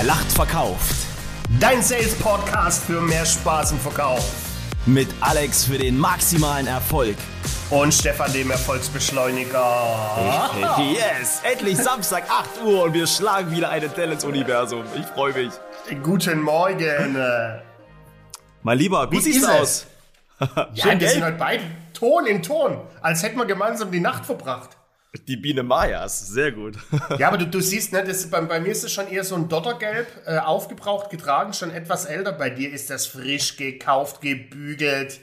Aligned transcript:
Wer 0.00 0.06
lacht, 0.06 0.32
verkauft. 0.32 0.94
Dein 1.60 1.82
Sales-Podcast 1.82 2.84
für 2.84 3.02
mehr 3.02 3.26
Spaß 3.26 3.72
im 3.72 3.80
Verkauf. 3.80 4.32
Mit 4.86 5.08
Alex 5.20 5.66
für 5.66 5.76
den 5.76 5.98
maximalen 5.98 6.66
Erfolg. 6.66 7.18
Und 7.68 7.92
Stefan, 7.92 8.32
dem 8.32 8.50
Erfolgsbeschleuniger. 8.50 10.50
Yes! 10.78 11.42
Endlich 11.42 11.76
Samstag, 11.76 12.22
8 12.30 12.62
Uhr 12.64 12.84
und 12.84 12.94
wir 12.94 13.06
schlagen 13.06 13.50
wieder 13.50 13.68
eine 13.68 13.90
Delle 13.90 14.14
ins 14.14 14.24
Universum. 14.24 14.84
Ich 14.98 15.04
freue 15.04 15.34
mich. 15.34 15.52
Guten 16.02 16.40
Morgen. 16.40 17.18
Mein 18.62 18.78
Lieber, 18.78 19.06
gut 19.06 19.18
Wie 19.18 19.20
siehst 19.20 19.40
ist 19.40 19.46
du 19.46 19.52
es? 19.52 19.60
aus. 19.60 19.86
Ja, 20.72 20.84
Schön 20.84 21.00
wir 21.00 21.08
sind 21.10 21.24
heute 21.24 21.36
beide 21.36 21.62
Ton 21.92 22.24
in 22.24 22.42
Ton, 22.42 22.78
als 23.02 23.22
hätten 23.22 23.36
wir 23.36 23.44
gemeinsam 23.44 23.90
die 23.90 24.00
Nacht 24.00 24.24
verbracht. 24.24 24.70
Die 25.26 25.36
Biene 25.36 25.62
Mayas, 25.64 26.28
sehr 26.28 26.52
gut. 26.52 26.76
Ja, 27.18 27.28
aber 27.28 27.38
du, 27.38 27.46
du 27.48 27.60
siehst, 27.60 27.92
ne, 27.92 28.04
das, 28.04 28.30
bei, 28.30 28.40
bei 28.42 28.60
mir 28.60 28.70
ist 28.70 28.84
es 28.84 28.92
schon 28.92 29.08
eher 29.08 29.24
so 29.24 29.34
ein 29.34 29.48
Dottergelb, 29.48 30.06
äh, 30.24 30.38
aufgebraucht, 30.38 31.10
getragen, 31.10 31.52
schon 31.52 31.70
etwas 31.72 32.04
älter. 32.04 32.30
Bei 32.32 32.48
dir 32.48 32.70
ist 32.72 32.90
das 32.90 33.06
frisch 33.06 33.56
gekauft, 33.56 34.20
gebügelt. 34.20 35.18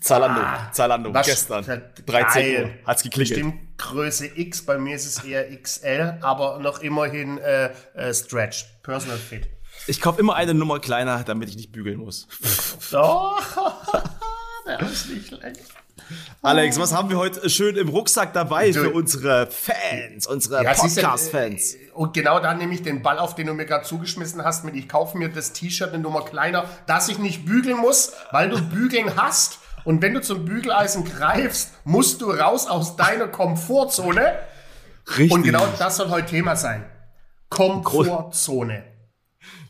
Zalando, 0.00 0.40
Ah, 0.40 0.70
Zalando, 0.72 1.12
was- 1.12 1.26
gestern, 1.26 1.64
geil. 1.66 1.92
13 2.06 2.64
Uhr, 2.64 2.70
hat's 2.86 3.02
geklingelt. 3.02 3.28
Bestimmt 3.30 3.78
Größe 3.78 4.26
X, 4.38 4.62
bei 4.64 4.78
mir 4.78 4.96
ist 4.96 5.04
es 5.06 5.22
eher 5.24 5.54
XL, 5.54 6.18
aber 6.22 6.58
noch 6.58 6.80
immerhin 6.80 7.36
äh, 7.38 7.70
äh, 7.94 8.14
Stretch, 8.14 8.64
Personal 8.82 9.18
Fit. 9.18 9.48
Ich 9.86 10.00
kaufe 10.00 10.18
immer 10.20 10.34
eine 10.34 10.54
Nummer 10.54 10.80
kleiner, 10.80 11.22
damit 11.24 11.50
ich 11.50 11.56
nicht 11.56 11.72
bügeln 11.72 11.98
muss. 11.98 12.26
Oh, 12.94 13.32
der 14.66 14.80
ist 14.80 15.10
nicht 15.10 15.28
schlecht. 15.28 15.60
Alex, 16.42 16.78
was 16.78 16.92
haben 16.94 17.08
wir 17.10 17.16
heute 17.18 17.48
schön 17.50 17.76
im 17.76 17.88
Rucksack 17.88 18.32
dabei 18.32 18.70
Du- 18.70 18.80
für 18.84 18.90
unsere 18.90 19.46
Fans, 19.48 20.26
unsere 20.26 20.62
Ja, 20.62 20.74
Podcast-Fans? 20.74 21.74
äh, 21.74 21.90
Und 21.94 22.12
genau 22.14 22.38
da 22.40 22.54
nehme 22.54 22.74
ich 22.74 22.82
den 22.82 23.02
Ball 23.02 23.18
auf, 23.18 23.34
den 23.34 23.46
du 23.46 23.54
mir 23.54 23.64
gerade 23.66 23.84
zugeschmissen 23.84 24.44
hast, 24.44 24.64
mit 24.64 24.76
ich 24.76 24.88
kaufe 24.88 25.16
mir 25.18 25.28
das 25.30 25.52
T-Shirt 25.52 25.92
eine 25.94 26.02
Nummer 26.02 26.24
kleiner, 26.24 26.66
dass 26.86 27.08
ich 27.08 27.18
nicht 27.18 27.44
bügeln 27.46 27.78
muss, 27.78 28.12
weil 28.30 28.50
du 28.50 28.60
bügeln 28.62 29.16
hast. 29.16 29.58
Und 29.84 30.02
wenn 30.02 30.14
du 30.14 30.20
zum 30.20 30.44
Bügeleisen 30.44 31.04
greifst, 31.04 31.70
musst 31.84 32.20
du 32.20 32.30
raus 32.30 32.66
aus 32.66 32.96
deiner 32.96 33.28
Komfortzone. 33.28 34.34
Richtig. 35.16 35.30
Und 35.32 35.44
genau 35.44 35.64
das 35.78 35.96
soll 35.96 36.10
heute 36.10 36.26
Thema 36.26 36.56
sein. 36.56 36.84
Komfortzone. 37.48 38.84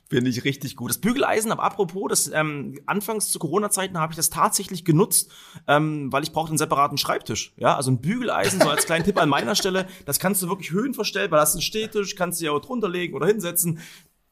Finde 0.08 0.30
ich 0.30 0.44
richtig 0.44 0.76
gut. 0.76 0.90
Das 0.90 0.98
Bügeleisen, 0.98 1.50
aber 1.50 1.64
apropos, 1.64 2.08
das, 2.08 2.30
ähm, 2.32 2.78
anfangs 2.86 3.30
zu 3.30 3.40
Corona-Zeiten 3.40 3.98
habe 3.98 4.12
ich 4.12 4.16
das 4.16 4.30
tatsächlich 4.30 4.84
genutzt, 4.84 5.32
ähm, 5.66 6.12
weil 6.12 6.22
ich 6.22 6.32
brauchte 6.32 6.50
einen 6.50 6.58
separaten 6.58 6.96
Schreibtisch. 6.96 7.52
Ja, 7.56 7.76
also 7.76 7.90
ein 7.90 8.00
Bügeleisen, 8.00 8.60
so 8.60 8.68
als 8.70 8.86
kleinen 8.86 9.04
Tipp 9.04 9.20
an 9.20 9.28
meiner 9.28 9.56
Stelle, 9.56 9.86
das 10.04 10.20
kannst 10.20 10.42
du 10.42 10.48
wirklich 10.48 10.70
höhenverstellbar, 10.70 11.40
das 11.40 11.50
ist 11.50 11.56
ein 11.56 11.62
Stehtisch, 11.62 12.14
kannst 12.14 12.40
du 12.40 12.44
ja 12.44 12.52
auch 12.52 12.60
drunter 12.60 12.88
legen 12.88 13.14
oder 13.14 13.26
hinsetzen. 13.26 13.80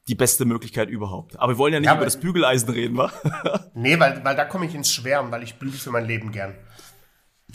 Die 0.07 0.15
beste 0.15 0.45
Möglichkeit 0.45 0.89
überhaupt. 0.89 1.37
Aber 1.39 1.53
wir 1.53 1.57
wollen 1.57 1.73
ja 1.73 1.79
nicht 1.79 1.87
Ja, 1.87 1.95
über 1.95 2.05
das 2.05 2.19
Bügeleisen 2.19 2.69
reden, 2.69 2.95
wa? 2.95 3.11
Nee, 3.73 3.99
weil, 3.99 4.23
weil 4.23 4.35
da 4.35 4.45
komme 4.45 4.67
ich 4.67 4.75
ins 4.75 4.93
Schwärmen, 4.93 5.31
weil 5.31 5.43
ich 5.43 5.55
bügel 5.55 5.77
für 5.77 5.91
mein 5.91 6.05
Leben 6.05 6.31
gern. 6.31 6.55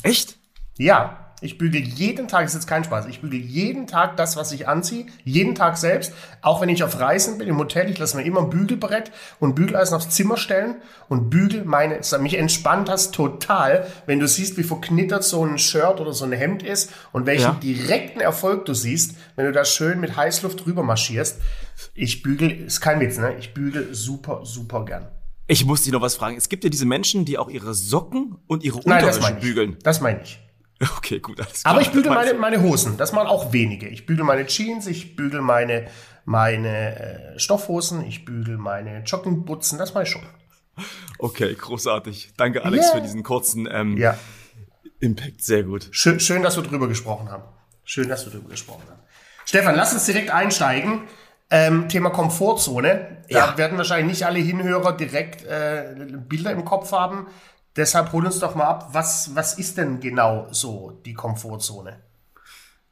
Echt? 0.03 0.37
Ja, 0.77 1.30
ich 1.41 1.59
bügel 1.59 1.81
jeden 1.81 2.29
Tag, 2.29 2.45
ist 2.47 2.55
jetzt 2.55 2.67
kein 2.67 2.85
Spaß, 2.85 3.07
ich 3.07 3.21
bügel 3.21 3.41
jeden 3.41 3.87
Tag 3.87 4.17
das, 4.17 4.37
was 4.37 4.53
ich 4.53 4.69
anziehe, 4.69 5.07
jeden 5.25 5.55
Tag 5.55 5.77
selbst. 5.79 6.13
Auch 6.43 6.61
wenn 6.61 6.69
ich 6.69 6.83
auf 6.85 6.99
Reisen 7.01 7.39
bin, 7.39 7.49
im 7.49 7.59
Hotel, 7.59 7.91
ich 7.91 7.99
lasse 7.99 8.17
mir 8.17 8.25
immer 8.25 8.41
ein 8.41 8.51
Bügelbrett 8.51 9.11
und 9.39 9.55
Bügeleisen 9.55 9.95
aufs 9.97 10.11
Zimmer 10.11 10.37
stellen 10.37 10.77
und 11.09 11.31
bügel 11.31 11.65
meine, 11.65 12.01
mich 12.21 12.37
entspannt 12.39 12.89
das 12.89 13.11
total, 13.11 13.87
wenn 14.07 14.19
du 14.21 14.29
siehst, 14.29 14.57
wie 14.59 14.63
verknittert 14.63 15.25
so 15.25 15.45
ein 15.45 15.59
Shirt 15.59 16.01
oder 16.01 16.13
so 16.13 16.25
ein 16.25 16.33
Hemd 16.33 16.63
ist 16.63 16.91
und 17.13 17.27
welchen 17.27 17.43
Ja. 17.45 17.59
direkten 17.63 18.21
Erfolg 18.21 18.65
du 18.67 18.75
siehst, 18.75 19.17
wenn 19.37 19.47
du 19.47 19.53
da 19.53 19.65
schön 19.65 20.01
mit 20.01 20.17
Heißluft 20.17 20.65
drüber 20.65 20.83
marschierst. 20.83 21.39
Ich 21.95 22.23
bügel, 22.23 22.51
ist 22.67 22.81
kein 22.81 23.01
Witz, 23.01 23.17
ne? 23.19 23.35
Ich 23.39 23.55
bügel 23.55 23.95
super, 23.95 24.41
super 24.45 24.85
gern. 24.85 25.09
Ich 25.47 25.65
muss 25.65 25.83
dich 25.83 25.93
noch 25.93 26.01
was 26.03 26.15
fragen. 26.15 26.37
Es 26.37 26.49
gibt 26.49 26.63
ja 26.65 26.71
diese 26.71 26.87
Menschen, 26.87 27.25
die 27.25 27.37
auch 27.39 27.49
ihre 27.51 27.75
Socken 27.75 28.37
und 28.47 28.63
ihre 28.63 28.79
Nein, 28.85 29.05
das 29.05 29.17
Unterwäsche 29.17 29.21
meine 29.23 29.39
ich. 29.39 29.43
bügeln. 29.45 29.77
Das 29.83 30.01
meine 30.01 30.21
ich. 30.23 30.39
Okay, 30.97 31.21
gut, 31.21 31.41
alles 31.41 31.63
klar. 31.63 31.75
Aber 31.75 31.83
ich 31.83 31.91
bügel 31.91 32.11
meine, 32.11 32.35
meine 32.35 32.63
Hosen. 32.63 32.97
Das 32.97 33.13
machen 33.13 33.29
auch 33.29 33.53
wenige. 33.53 33.89
Ich 33.89 34.07
bügel 34.07 34.25
meine 34.25 34.47
Jeans, 34.47 34.87
ich 34.87 35.15
bügel 35.17 35.43
meine, 35.43 35.87
meine 36.25 37.35
äh, 37.35 37.39
Stoffhosen, 37.39 38.05
ich 38.07 38.25
bügel 38.25 38.57
meine 38.59 39.03
Joggingbutzen. 39.05 39.79
Das 39.79 39.93
mache 39.95 40.05
ich 40.05 40.11
schon. 40.11 40.23
Okay, 41.19 41.55
großartig. 41.55 42.33
Danke, 42.37 42.65
Alex, 42.65 42.87
Yeah. 42.87 42.95
für 42.97 43.03
diesen 43.03 43.23
kurzen 43.23 43.69
ähm, 43.71 43.97
Ja. 43.99 44.17
Impact. 45.01 45.43
Sehr 45.43 45.63
gut. 45.65 45.89
Schön, 45.91 46.21
schön, 46.21 46.43
dass 46.43 46.57
wir 46.57 46.63
drüber 46.63 46.89
gesprochen 46.89 47.31
haben. 47.31 47.45
Schön, 47.85 48.09
dass 48.09 48.25
wir 48.27 48.33
drüber 48.33 48.49
gesprochen 48.51 48.83
haben. 48.89 49.01
Stefan, 49.45 49.75
lass 49.75 49.93
uns 49.93 50.07
direkt 50.07 50.31
einsteigen. 50.31 51.03
Ähm, 51.51 51.89
Thema 51.89 52.11
Komfortzone. 52.11 53.19
Da 53.29 53.37
Ja. 53.39 53.59
werden 53.59 53.77
wahrscheinlich 53.77 54.07
nicht 54.07 54.25
alle 54.27 54.39
Hinhörer 54.39 54.97
direkt 54.97 55.45
äh, 55.45 55.95
Bilder 56.29 56.53
im 56.53 56.65
Kopf 56.65 56.93
haben. 56.93 57.27
Deshalb 57.77 58.13
hol 58.13 58.27
uns 58.27 58.41
doch 58.41 58.55
mal 58.55 58.65
ab, 58.65 58.89
was, 58.93 59.35
was 59.35 59.55
ist 59.59 59.79
denn 59.79 60.01
genau 60.01 60.49
so 60.51 61.01
die 61.05 61.15
Komfortzone? 61.15 62.01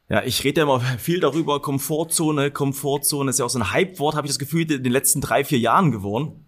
Ja, 0.07 0.23
ich 0.23 0.43
rede 0.43 0.61
ja 0.61 0.63
immer 0.63 0.79
viel 0.97 1.19
darüber, 1.19 1.61
Komfortzone, 1.61 2.51
Komfortzone 2.51 3.29
ist 3.29 3.39
ja 3.39 3.45
auch 3.45 3.49
so 3.49 3.59
ein 3.59 3.71
Hype-Wort, 3.71 4.15
habe 4.15 4.25
ich 4.25 4.31
das 4.31 4.39
Gefühl, 4.39 4.69
in 4.71 4.83
den 4.83 4.91
letzten 4.91 5.21
drei, 5.21 5.43
vier 5.43 5.59
Jahren 5.59 5.91
geworden. 5.91 6.45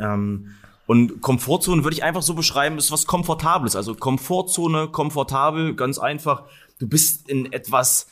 Ähm, 0.00 0.54
und 0.86 1.22
Komfortzone 1.22 1.84
würde 1.84 1.96
ich 1.96 2.02
einfach 2.02 2.22
so 2.22 2.34
beschreiben, 2.34 2.76
ist 2.76 2.90
was 2.90 3.06
Komfortables. 3.06 3.76
Also 3.76 3.94
Komfortzone, 3.94 4.88
komfortabel, 4.88 5.74
ganz 5.76 5.98
einfach. 5.98 6.44
Du 6.78 6.86
bist 6.86 7.28
in 7.28 7.52
etwas, 7.52 8.06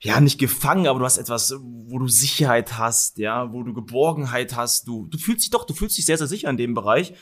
ja, 0.00 0.20
nicht 0.20 0.38
gefangen, 0.38 0.86
aber 0.86 1.00
du 1.00 1.04
hast 1.04 1.18
etwas, 1.18 1.54
wo 1.60 1.98
du 1.98 2.06
Sicherheit 2.06 2.78
hast, 2.78 3.18
ja, 3.18 3.52
wo 3.52 3.62
du 3.62 3.72
Geborgenheit 3.72 4.54
hast. 4.54 4.86
Du, 4.86 5.06
du 5.06 5.18
fühlst 5.18 5.44
dich 5.44 5.50
doch, 5.50 5.64
du 5.64 5.74
fühlst 5.74 5.98
dich 5.98 6.06
sehr, 6.06 6.18
sehr 6.18 6.28
sicher 6.28 6.48
in 6.48 6.56
dem 6.56 6.74
Bereich. 6.74 7.14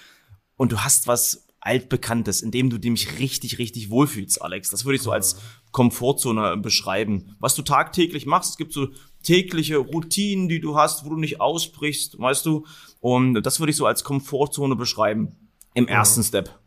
Und 0.56 0.72
du 0.72 0.80
hast 0.80 1.06
was 1.06 1.46
altbekanntes, 1.60 2.42
in 2.42 2.50
dem 2.50 2.70
du 2.70 2.78
dich 2.78 3.18
richtig, 3.18 3.58
richtig 3.58 3.90
wohlfühlst, 3.90 4.40
Alex. 4.42 4.70
Das 4.70 4.84
würde 4.84 4.96
ich 4.96 5.02
so 5.02 5.12
als 5.12 5.36
Komfortzone 5.72 6.56
beschreiben. 6.56 7.36
Was 7.38 7.54
du 7.54 7.62
tagtäglich 7.62 8.26
machst, 8.26 8.50
es 8.50 8.56
gibt 8.56 8.72
so 8.72 8.88
tägliche 9.22 9.76
Routinen, 9.76 10.48
die 10.48 10.60
du 10.60 10.76
hast, 10.76 11.04
wo 11.04 11.10
du 11.10 11.16
nicht 11.16 11.40
ausbrichst, 11.40 12.18
weißt 12.18 12.46
du. 12.46 12.66
Und 13.00 13.42
das 13.42 13.60
würde 13.60 13.70
ich 13.70 13.76
so 13.76 13.86
als 13.86 14.04
Komfortzone 14.04 14.76
beschreiben 14.76 15.36
im 15.74 15.86
ersten 15.86 16.22
Step. 16.22 16.58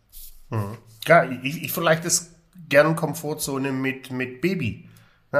Ja, 1.07 1.29
ich, 1.29 1.63
ich 1.63 1.71
vielleicht 1.71 2.05
das 2.05 2.35
gern 2.69 2.95
Komfortzone 2.95 3.71
mit, 3.71 4.11
mit 4.11 4.41
Baby. 4.41 4.89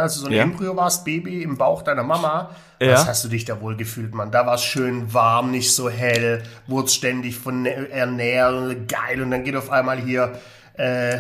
Also 0.01 0.21
so 0.21 0.27
ein 0.27 0.33
Ja. 0.33 0.43
Embryo 0.43 0.75
warst, 0.75 1.05
Baby 1.05 1.43
im 1.43 1.57
Bauch 1.57 1.81
deiner 1.81 2.03
Mama. 2.03 2.49
Ja. 2.81 2.93
Was 2.93 3.07
hast 3.07 3.23
du 3.23 3.29
dich 3.29 3.45
da 3.45 3.61
wohl 3.61 3.75
gefühlt, 3.77 4.13
Mann? 4.13 4.31
Da 4.31 4.45
war 4.45 4.55
es 4.55 4.63
schön 4.63 5.13
warm, 5.13 5.51
nicht 5.51 5.73
so 5.73 5.89
hell, 5.89 6.43
wurde 6.67 6.89
ständig 6.89 7.35
von 7.37 7.65
ernähren, 7.65 8.87
geil. 8.87 9.21
Und 9.21 9.31
dann 9.31 9.43
geht 9.43 9.55
auf 9.55 9.71
einmal 9.71 9.99
hier, 9.99 10.33
äh, 10.73 11.17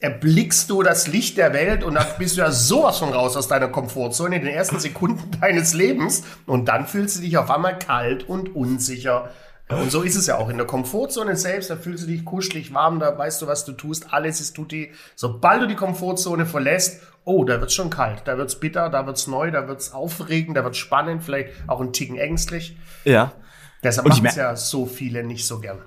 erblickst 0.00 0.68
du 0.68 0.82
das 0.82 1.06
Licht 1.06 1.38
der 1.38 1.52
Welt 1.54 1.82
und 1.82 1.94
dann 1.94 2.06
bist 2.18 2.36
du 2.36 2.42
ja 2.42 2.50
sowas 2.50 2.98
von 2.98 3.10
raus 3.12 3.36
aus 3.36 3.48
deiner 3.48 3.68
Komfortzone 3.68 4.36
in 4.36 4.44
den 4.44 4.54
ersten 4.54 4.78
Sekunden 4.78 5.30
deines 5.40 5.72
Lebens. 5.72 6.24
Und 6.46 6.68
dann 6.68 6.86
fühlst 6.86 7.16
du 7.16 7.20
dich 7.22 7.38
auf 7.38 7.50
einmal 7.50 7.78
kalt 7.78 8.28
und 8.28 8.54
unsicher. 8.54 9.30
Und 9.68 9.90
so 9.90 10.02
ist 10.02 10.14
es 10.14 10.26
ja 10.26 10.36
auch 10.36 10.50
in 10.50 10.58
der 10.58 10.66
Komfortzone 10.66 11.36
selbst, 11.36 11.70
da 11.70 11.76
fühlst 11.76 12.04
du 12.04 12.08
dich 12.08 12.24
kuschelig 12.24 12.74
warm, 12.74 13.00
da 13.00 13.16
weißt 13.16 13.40
du, 13.40 13.46
was 13.46 13.64
du 13.64 13.72
tust, 13.72 14.12
alles 14.12 14.40
ist 14.40 14.54
tutti. 14.54 14.92
Sobald 15.14 15.62
du 15.62 15.66
die 15.66 15.74
Komfortzone 15.74 16.44
verlässt, 16.44 17.00
oh, 17.24 17.44
da 17.44 17.60
wird's 17.60 17.72
schon 17.72 17.88
kalt, 17.88 18.22
da 18.26 18.36
wird's 18.36 18.60
bitter, 18.60 18.90
da 18.90 19.06
wird's 19.06 19.26
neu, 19.26 19.50
da 19.50 19.66
wird's 19.66 19.92
aufregend, 19.92 20.56
da 20.56 20.64
wird's 20.64 20.76
spannend, 20.76 21.24
vielleicht 21.24 21.50
auch 21.66 21.80
ein 21.80 21.94
Ticken 21.94 22.18
ängstlich. 22.18 22.76
Ja. 23.04 23.32
Deshalb 23.82 24.06
machen 24.06 24.26
es 24.26 24.36
ja 24.36 24.54
so 24.54 24.84
viele 24.84 25.24
nicht 25.24 25.46
so 25.46 25.60
gern. 25.60 25.80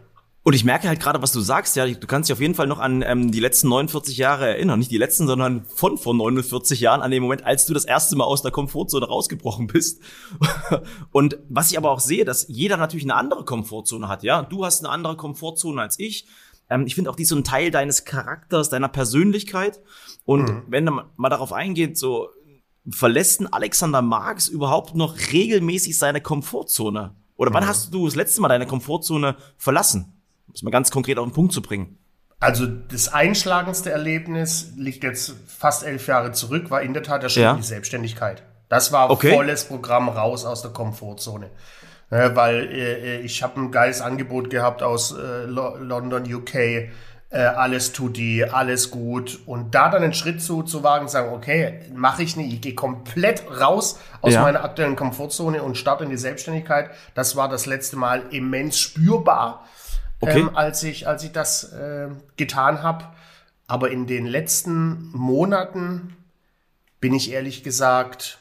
Und 0.47 0.53
ich 0.53 0.63
merke 0.63 0.87
halt 0.87 1.01
gerade, 1.01 1.21
was 1.21 1.33
du 1.33 1.41
sagst, 1.41 1.75
ja, 1.75 1.85
du 1.85 2.07
kannst 2.07 2.29
dich 2.29 2.33
auf 2.33 2.39
jeden 2.39 2.55
Fall 2.55 2.67
noch 2.67 2.79
an 2.79 3.01
ähm, 3.05 3.33
die 3.33 3.41
letzten 3.41 3.67
49 3.67 4.15
Jahre 4.15 4.47
erinnern. 4.47 4.79
Nicht 4.79 4.91
die 4.91 4.97
letzten, 4.97 5.27
sondern 5.27 5.65
von 5.65 5.97
vor 5.97 6.13
49 6.13 6.79
Jahren, 6.79 7.01
an 7.01 7.11
dem 7.11 7.21
Moment, 7.21 7.43
als 7.43 7.65
du 7.65 7.73
das 7.73 7.83
erste 7.83 8.15
Mal 8.15 8.23
aus 8.23 8.43
der 8.43 8.51
Komfortzone 8.51 9.05
rausgebrochen 9.05 9.67
bist. 9.67 10.01
Und 11.11 11.37
was 11.49 11.69
ich 11.69 11.77
aber 11.77 11.91
auch 11.91 11.99
sehe, 11.99 12.23
dass 12.23 12.47
jeder 12.47 12.77
natürlich 12.77 13.03
eine 13.03 13.15
andere 13.15 13.43
Komfortzone 13.43 14.07
hat, 14.07 14.23
ja. 14.23 14.41
Du 14.41 14.63
hast 14.63 14.79
eine 14.79 14.89
andere 14.89 15.17
Komfortzone 15.17 15.81
als 15.81 15.99
ich. 15.99 16.27
Ähm, 16.69 16.85
ich 16.87 16.95
finde 16.95 17.09
auch, 17.09 17.17
die 17.17 17.25
so 17.25 17.35
ein 17.35 17.43
Teil 17.43 17.69
deines 17.69 18.05
Charakters, 18.05 18.69
deiner 18.69 18.87
Persönlichkeit. 18.87 19.81
Und 20.23 20.63
wenn 20.69 20.85
man 20.85 21.07
mal 21.17 21.27
darauf 21.27 21.51
eingeht, 21.51 21.97
so 21.97 22.29
verlässt 22.89 23.41
ein 23.41 23.51
Alexander 23.51 24.01
Marx 24.01 24.47
überhaupt 24.47 24.95
noch 24.95 25.17
regelmäßig 25.33 25.97
seine 25.97 26.21
Komfortzone? 26.21 27.15
Oder 27.35 27.53
wann 27.53 27.67
hast 27.67 27.93
du 27.93 28.05
das 28.05 28.15
letzte 28.15 28.39
Mal 28.39 28.47
deine 28.47 28.65
Komfortzone 28.65 29.35
verlassen? 29.57 30.13
Um 30.47 30.53
es 30.53 30.63
mal 30.63 30.71
ganz 30.71 30.91
konkret 30.91 31.17
auf 31.19 31.25
den 31.27 31.33
Punkt 31.33 31.53
zu 31.53 31.61
bringen. 31.61 31.97
Also 32.39 32.67
das 32.67 33.07
einschlagendste 33.11 33.89
Erlebnis 33.91 34.71
liegt 34.77 35.03
jetzt 35.03 35.33
fast 35.47 35.83
elf 35.83 36.07
Jahre 36.07 36.31
zurück, 36.33 36.69
war 36.69 36.81
in 36.81 36.93
der 36.93 37.01
Tat 37.03 37.23
der 37.23 37.29
Schritt 37.29 37.43
Ja. 37.43 37.51
in 37.51 37.57
die 37.57 37.63
Selbstständigkeit. 37.63 38.43
Das 38.69 38.91
war 38.91 39.09
Okay. 39.09 39.33
volles 39.33 39.65
Programm 39.65 40.07
raus 40.09 40.45
aus 40.45 40.61
der 40.61 40.71
Komfortzone. 40.71 41.49
Äh, 42.09 42.35
weil 42.35 42.69
äh, 42.71 43.19
ich 43.21 43.41
habe 43.43 43.59
ein 43.59 43.71
geiles 43.71 44.01
Angebot 44.01 44.49
gehabt 44.49 44.83
aus 44.83 45.11
äh, 45.17 45.45
Lo 45.45 45.75
London, 45.77 46.23
UK, 46.31 46.55
äh, 46.55 46.89
alles 47.39 47.91
tut 47.91 48.15
die, 48.15 48.45
alles 48.45 48.91
gut. 48.91 49.39
Und 49.45 49.73
da 49.75 49.89
dann 49.89 50.03
einen 50.03 50.13
Schritt 50.13 50.41
zu, 50.41 50.63
zu 50.63 50.83
wagen, 50.83 51.07
sagen, 51.09 51.33
okay, 51.33 51.81
mache 51.93 52.23
ich 52.23 52.37
nicht, 52.37 52.53
ich 52.53 52.61
gehe 52.61 52.75
komplett 52.75 53.43
raus 53.59 53.99
aus 54.21 54.33
Ja. 54.35 54.41
meiner 54.43 54.63
aktuellen 54.63 54.95
Komfortzone 54.95 55.61
und 55.63 55.75
starte 55.75 56.05
in 56.05 56.09
die 56.09 56.17
Selbstständigkeit. 56.17 56.91
Das 57.15 57.35
war 57.35 57.49
das 57.49 57.65
letzte 57.65 57.97
Mal 57.97 58.21
immens 58.31 58.79
spürbar, 58.79 59.65
Okay. 60.19 60.39
ähm, 60.39 60.55
als, 60.55 60.83
ich, 60.83 61.07
als 61.07 61.23
ich 61.23 61.31
das 61.31 61.71
äh, 61.73 62.09
getan 62.37 62.83
habe. 62.83 63.05
Aber 63.67 63.91
in 63.91 64.07
den 64.07 64.25
letzten 64.25 65.11
Monaten 65.11 66.15
bin 66.99 67.13
ich 67.13 67.31
ehrlich 67.31 67.63
gesagt 67.63 68.39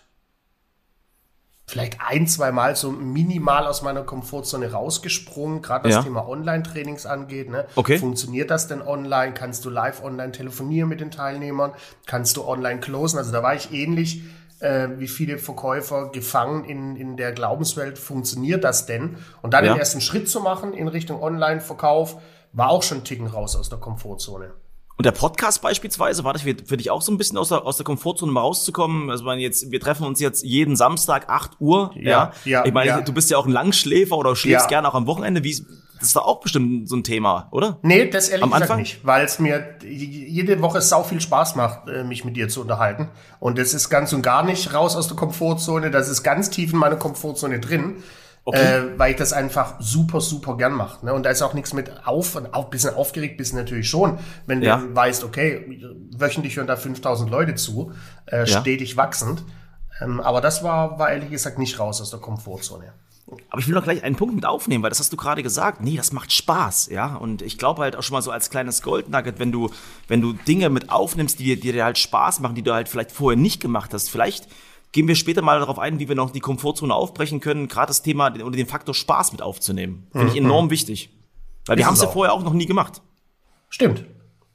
vielleicht 1.67 2.01
ein, 2.01 2.29
zwei 2.29 2.53
Mal 2.53 2.77
so 2.77 2.93
minimal 2.93 3.67
aus 3.67 3.83
meiner 3.83 4.05
Komfortzone 4.05 4.71
rausgesprungen, 4.71 5.63
gerade 5.63 5.89
was 5.89 5.97
Ja. 5.97 6.03
Thema 6.03 6.29
Online-Trainings 6.29 7.07
angeht. 7.07 7.51
Ne? 7.51 7.67
Okay. 7.75 7.99
Funktioniert 7.99 8.51
das 8.51 8.69
denn 8.69 8.81
online? 8.81 9.35
Kannst 9.35 9.65
du 9.65 9.71
live 9.71 10.03
online 10.03 10.31
telefonieren 10.31 10.89
mit 10.89 11.01
den 11.01 11.11
Teilnehmern? 11.11 11.73
Kannst 12.07 12.37
du 12.37 12.47
online 12.47 12.79
closen? 12.81 13.19
Also 13.19 13.33
da 13.33 13.43
war 13.43 13.55
ich 13.55 13.73
ähnlich 13.73 14.23
äh, 14.61 14.89
wie 14.99 15.09
viele 15.09 15.39
Verkäufer 15.39 16.11
gefangen 16.11 16.65
in, 16.65 16.97
in 16.97 17.17
der 17.17 17.33
Glaubenswelt. 17.33 17.99
Funktioniert 17.99 18.65
das 18.65 18.87
denn? 18.87 19.17
Und 19.43 19.53
dann 19.55 19.65
Ja. 19.65 19.73
den 19.75 19.79
ersten 19.79 20.01
Schritt 20.01 20.29
zu 20.29 20.41
machen 20.41 20.73
in 20.73 20.89
Richtung 20.89 21.23
Online-Verkauf, 21.23 22.17
war 22.53 22.71
auch 22.71 22.83
schon 22.83 22.99
einen 22.99 23.05
Ticken 23.05 23.27
raus 23.27 23.55
aus 23.57 23.69
der 23.69 23.79
Komfortzone. 23.79 24.53
Und 24.99 25.05
der 25.05 25.13
Podcast 25.13 25.61
beispielsweise, 25.61 26.25
war 26.25 26.33
das 26.33 26.41
für, 26.41 26.55
für 26.65 26.79
dich 26.79 26.91
auch 26.91 27.03
so 27.03 27.13
ein 27.13 27.19
bisschen 27.19 27.37
aus 27.37 27.51
der, 27.51 27.67
aus 27.67 27.77
der 27.77 27.85
Komfortzone 27.85 28.33
mal 28.33 28.41
rauszukommen? 28.41 29.11
Also 29.11 29.25
man 29.25 29.39
jetzt, 29.39 29.71
wir 29.71 29.79
treffen 29.79 30.07
uns 30.07 30.21
jetzt 30.21 30.43
jeden 30.43 30.75
Samstag 30.75 31.29
8 31.29 31.61
Uhr. 31.61 31.91
Ja, 31.95 32.33
ja, 32.47 32.65
Ich 32.65 32.73
meine, 32.73 32.89
ja. 32.89 33.01
du 33.03 33.13
bist 33.13 33.31
ja 33.31 33.37
auch 33.37 33.45
ein 33.45 33.53
Langschläfer 33.53 34.17
oder 34.17 34.35
schläfst 34.35 34.65
Ja. 34.65 34.69
gerne 34.69 34.89
auch 34.89 34.95
am 34.95 35.07
Wochenende. 35.07 35.45
Wie, 35.45 35.67
das 35.99 36.09
ist 36.09 36.17
doch 36.17 36.25
auch 36.27 36.41
bestimmt 36.41 36.89
so 36.89 36.97
ein 36.97 37.05
Thema, 37.05 37.49
oder? 37.53 37.79
Nee, 37.83 38.09
das 38.11 38.29
ehrlich 38.29 38.45
Am 38.45 38.51
gesagt 38.51 38.63
Anfang? 38.71 38.79
nicht, 38.81 39.05
weil 39.05 39.25
es 39.25 39.39
mir 39.39 39.77
jede 39.83 40.61
Woche 40.63 40.81
sau 40.81 41.03
viel 41.03 41.21
Spaß 41.21 41.57
macht, 41.57 41.89
äh, 41.89 42.05
mich 42.05 42.25
mit 42.25 42.37
dir 42.37 42.49
zu 42.49 42.61
unterhalten. 42.61 43.09
Und 43.41 43.59
das 43.59 43.75
ist 43.75 43.89
ganz 43.89 44.13
und 44.13 44.23
gar 44.23 44.45
nicht 44.45 44.73
raus 44.75 44.97
aus 44.97 45.09
der 45.09 45.17
Komfortzone, 45.17 45.91
das 45.91 46.09
ist 46.09 46.23
ganz 46.23 46.51
tief 46.51 46.73
in 46.73 46.79
meiner 46.79 46.97
Komfortzone 46.97 47.61
drin, 47.61 48.03
Okay. 48.49 48.61
äh, 48.61 48.97
weil 48.99 49.11
ich 49.11 49.17
das 49.17 49.33
einfach 49.33 49.75
super, 49.81 50.21
super 50.21 50.57
gern 50.57 50.73
mache. 50.73 51.05
Ne? 51.05 51.13
Und 51.13 51.25
da 51.25 51.31
ist 51.31 51.43
auch 51.43 51.53
nichts 51.53 51.73
mit 51.73 51.91
auf, 52.07 52.37
und 52.37 52.55
auch 52.55 52.67
ein 52.67 52.71
bisschen 52.71 52.95
aufgeregt 52.95 53.39
bist 53.39 53.53
du 53.53 53.57
natürlich 53.57 53.89
schon, 53.91 54.19
wenn 54.47 54.63
Ja. 54.63 54.77
du 54.77 54.95
weißt, 54.95 55.25
okay, 55.25 55.81
wöchentlich 56.17 56.57
hören 56.57 56.69
da 56.69 56.77
5000 56.77 57.29
Leute 57.29 57.57
zu, 57.57 57.93
äh, 58.27 58.41
Ja. 58.41 58.47
stetig 58.47 58.97
wachsend. 58.97 59.43
Ähm, 60.01 60.21
aber 60.21 60.41
das 60.41 60.63
war, 60.63 60.97
war 60.99 61.11
ehrlich 61.11 61.31
gesagt 61.31 61.59
nicht 61.59 61.81
raus 61.81 62.01
aus 62.01 62.11
der 62.11 62.21
Komfortzone. 62.21 62.93
Aber 63.51 63.61
ich 63.61 63.67
will 63.67 63.75
noch 63.75 63.83
gleich 63.83 64.05
einen 64.05 64.15
Punkt 64.15 64.35
mit 64.37 64.47
aufnehmen, 64.47 64.83
weil 64.85 64.91
das 64.91 65.01
hast 65.01 65.13
du 65.13 65.17
gerade 65.17 65.43
gesagt. 65.43 65.81
Nee, 65.81 65.97
das 65.97 66.13
macht 66.13 66.33
Spaß, 66.33 66.89
ja. 66.91 67.17
Und 67.17 67.43
ich 67.43 67.59
glaube 67.59 67.83
halt 67.83 67.97
auch 67.97 68.03
schon 68.03 68.15
mal 68.15 68.23
so 68.23 68.31
als 68.31 68.51
kleines 68.51 68.83
Goldnugget, 68.83 69.39
wenn 69.41 69.51
du, 69.51 69.71
wenn 70.07 70.21
du 70.21 70.33
Dinge 70.33 70.71
mit 70.71 70.91
aufnimmst, 70.91 71.39
die, 71.41 71.45
dir- 71.45 71.57
die 71.61 71.73
dir 71.73 71.85
halt 71.85 71.99
Spaß 71.99 72.39
machen, 72.41 72.55
die 72.55 72.63
du 72.63 72.73
halt 72.73 72.89
vielleicht 72.89 73.11
vorher 73.11 73.37
nicht 73.37 73.61
gemacht 73.61 73.93
hast. 73.93 74.11
Vielleicht 74.11 74.47
gehen 74.93 75.09
wir 75.09 75.17
später 75.17 75.43
mal 75.43 75.59
darauf 75.59 75.79
ein, 75.81 75.99
wie 75.99 76.09
wir 76.09 76.15
noch 76.15 76.31
die 76.31 76.39
Komfortzone 76.41 76.95
aufbrechen 76.95 77.41
können, 77.41 77.67
gerade 77.67 77.89
das 77.89 78.03
Thema 78.03 78.33
oder 78.33 78.51
den 78.53 78.69
Faktor 78.69 78.95
Spaß 78.95 79.33
mit 79.33 79.43
aufzunehmen. 79.43 80.07
Finde 80.13 80.29
ich 80.29 80.37
enorm 80.37 80.71
wichtig. 80.71 81.11
Weil 81.67 81.79
wir 81.79 81.87
haben 81.87 81.95
es 81.95 82.03
ja 82.03 82.09
vorher 82.09 82.33
auch 82.33 82.45
noch 82.45 82.53
nie 82.53 82.67
gemacht. 82.67 83.03
Stimmt. 83.69 84.05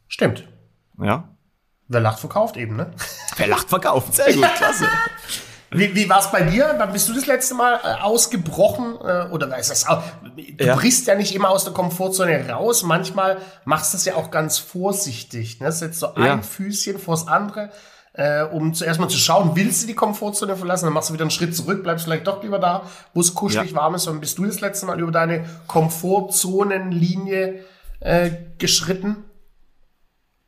Stimmt. 0.07 0.47
Ja. 1.01 1.27
Wer 1.89 1.99
lacht, 1.99 2.19
verkauft 2.19 2.55
eben, 2.55 2.77
ne? 2.77 2.93
Wer 3.35 3.47
lacht, 3.47 3.67
verkauft. 3.67 4.13
Sehr 4.13 4.33
gut, 4.33 4.47
klasse. 4.55 4.85
Wie, 5.73 5.95
wie 5.95 6.09
war 6.09 6.19
es 6.19 6.29
bei 6.31 6.41
dir? 6.43 6.75
Wann 6.77 6.91
bist 6.91 7.07
du 7.07 7.13
das 7.13 7.27
letzte 7.27 7.53
Mal 7.55 7.79
äh, 7.83 8.01
ausgebrochen? 8.01 8.95
Äh, 9.01 9.29
oder 9.31 9.57
ist 9.57 9.71
das 9.71 9.87
auch, 9.87 10.03
du 10.57 10.65
Ja. 10.65 10.75
brichst 10.75 11.07
ja 11.07 11.15
nicht 11.15 11.33
immer 11.33 11.49
aus 11.49 11.63
der 11.63 11.71
Komfortzone 11.73 12.49
raus. 12.49 12.83
Manchmal 12.83 13.37
machst 13.63 13.93
du 13.93 13.97
es 13.97 14.03
ja 14.05 14.15
auch 14.15 14.31
ganz 14.31 14.57
vorsichtig. 14.57 15.61
Ne? 15.61 15.71
Setzt 15.71 15.99
so 15.99 16.13
ein 16.13 16.25
Ja. 16.25 16.41
Füßchen 16.41 16.99
vors 16.99 17.27
andere, 17.29 17.71
äh, 18.13 18.43
um 18.43 18.73
zuerst 18.73 18.99
mal 18.99 19.07
zu 19.07 19.17
schauen, 19.17 19.51
willst 19.55 19.83
du 19.83 19.87
die 19.87 19.95
Komfortzone 19.95 20.57
verlassen? 20.57 20.85
Dann 20.87 20.93
machst 20.93 21.07
du 21.09 21.13
wieder 21.13 21.23
einen 21.23 21.31
Schritt 21.31 21.55
zurück, 21.55 21.83
bleibst 21.83 22.03
vielleicht 22.03 22.27
doch 22.27 22.43
lieber 22.43 22.59
da, 22.59 22.83
wo 23.13 23.21
es 23.21 23.33
kuschelig 23.33 23.71
Ja. 23.71 23.77
warm 23.77 23.95
ist. 23.95 24.07
Und 24.07 24.19
bist 24.19 24.37
du 24.37 24.45
das 24.45 24.59
letzte 24.59 24.85
Mal 24.87 24.99
über 24.99 25.11
deine 25.13 25.45
Komfortzonenlinie 25.67 27.63
äh, 28.01 28.31
geschritten? 28.57 29.23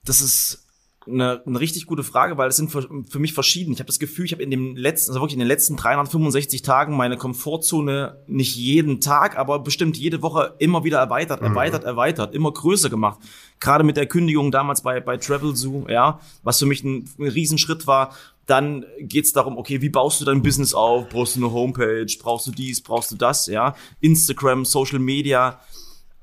Das 0.03 0.19
ist 0.19 0.62
eine, 1.07 1.41
eine 1.45 1.59
richtig 1.59 1.85
gute 1.85 2.03
Frage, 2.03 2.38
weil 2.38 2.50
es 2.50 2.55
sind 2.55 2.71
für, 2.71 2.88
für 3.09 3.19
mich 3.19 3.33
verschieden. 3.33 3.73
Ich 3.73 3.79
habe 3.79 3.88
das 3.88 4.00
Gefühl, 4.00 4.25
ich 4.25 4.31
habe 4.31 4.44
in 4.44 4.51
dem 4.51 4.75
letzten, 4.75 5.11
also 5.11 5.21
wirklich 5.21 5.33
in 5.33 5.39
den 5.39 5.47
letzten 5.47 5.75
365 5.75 6.61
Tagen 6.61 6.95
meine 6.95 7.17
Komfortzone 7.17 8.17
nicht 8.27 8.55
jeden 8.55 9.01
Tag, 9.01 9.38
aber 9.38 9.59
bestimmt 9.59 9.97
jede 9.97 10.21
Woche 10.21 10.55
immer 10.59 10.83
wieder 10.83 11.00
erweitert, 11.00 11.41
erweitert, 11.41 11.83
erweitert, 11.83 12.33
immer 12.33 12.51
größer 12.51 12.89
gemacht. 12.89 13.19
Gerade 13.59 13.83
mit 13.83 13.97
der 13.97 14.07
Kündigung 14.07 14.51
damals 14.51 14.81
bei, 14.81 15.00
bei 15.00 15.17
Travel 15.17 15.55
Zoo, 15.55 15.85
ja, 15.88 16.19
was 16.44 16.59
für 16.59 16.65
mich 16.65 16.83
ein, 16.83 17.09
ein 17.19 17.27
Riesenschritt 17.27 17.88
war. 17.88 18.15
Dann 18.45 18.85
geht's 18.99 19.31
darum, 19.31 19.57
okay, 19.57 19.81
wie 19.81 19.89
baust 19.89 20.19
du 20.19 20.25
dein 20.25 20.41
Business 20.41 20.73
auf? 20.73 21.07
Brauchst 21.09 21.38
du 21.38 21.39
eine 21.39 21.53
Homepage? 21.53 22.07
Brauchst 22.21 22.47
du 22.47 22.51
dies? 22.51 22.81
Brauchst 22.81 23.11
du 23.11 23.15
das? 23.15 23.47
Ja, 23.47 23.75
Instagram, 24.01 24.65
Social 24.65 24.99
Media. 24.99 25.61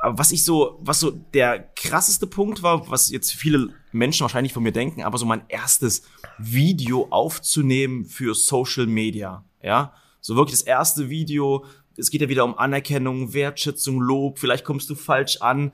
Aber 0.02 0.18
was 0.18 0.32
ich 0.32 0.44
so, 0.44 0.78
was 0.80 1.00
so 1.00 1.10
der 1.10 1.58
krasseste 1.76 2.26
Punkt 2.26 2.62
war, 2.62 2.90
was 2.90 3.10
jetzt 3.10 3.32
viele 3.32 3.68
Menschen 3.92 4.22
wahrscheinlich 4.22 4.52
von 4.52 4.62
mir 4.62 4.72
denken, 4.72 5.02
aber 5.02 5.18
so 5.18 5.26
mein 5.26 5.42
erstes 5.48 6.02
Video 6.38 7.08
aufzunehmen 7.10 8.04
für 8.04 8.34
Social 8.34 8.86
Media, 8.86 9.44
ja, 9.62 9.92
so 10.20 10.36
wirklich 10.36 10.58
das 10.58 10.66
erste 10.66 11.10
Video. 11.10 11.64
Es 11.96 12.10
geht 12.10 12.20
ja 12.22 12.28
wieder 12.28 12.44
um 12.44 12.56
Anerkennung, 12.56 13.34
Wertschätzung, 13.34 14.00
Lob. 14.00 14.38
Vielleicht 14.38 14.64
kommst 14.64 14.88
du 14.88 14.94
falsch 14.94 15.38
an, 15.40 15.72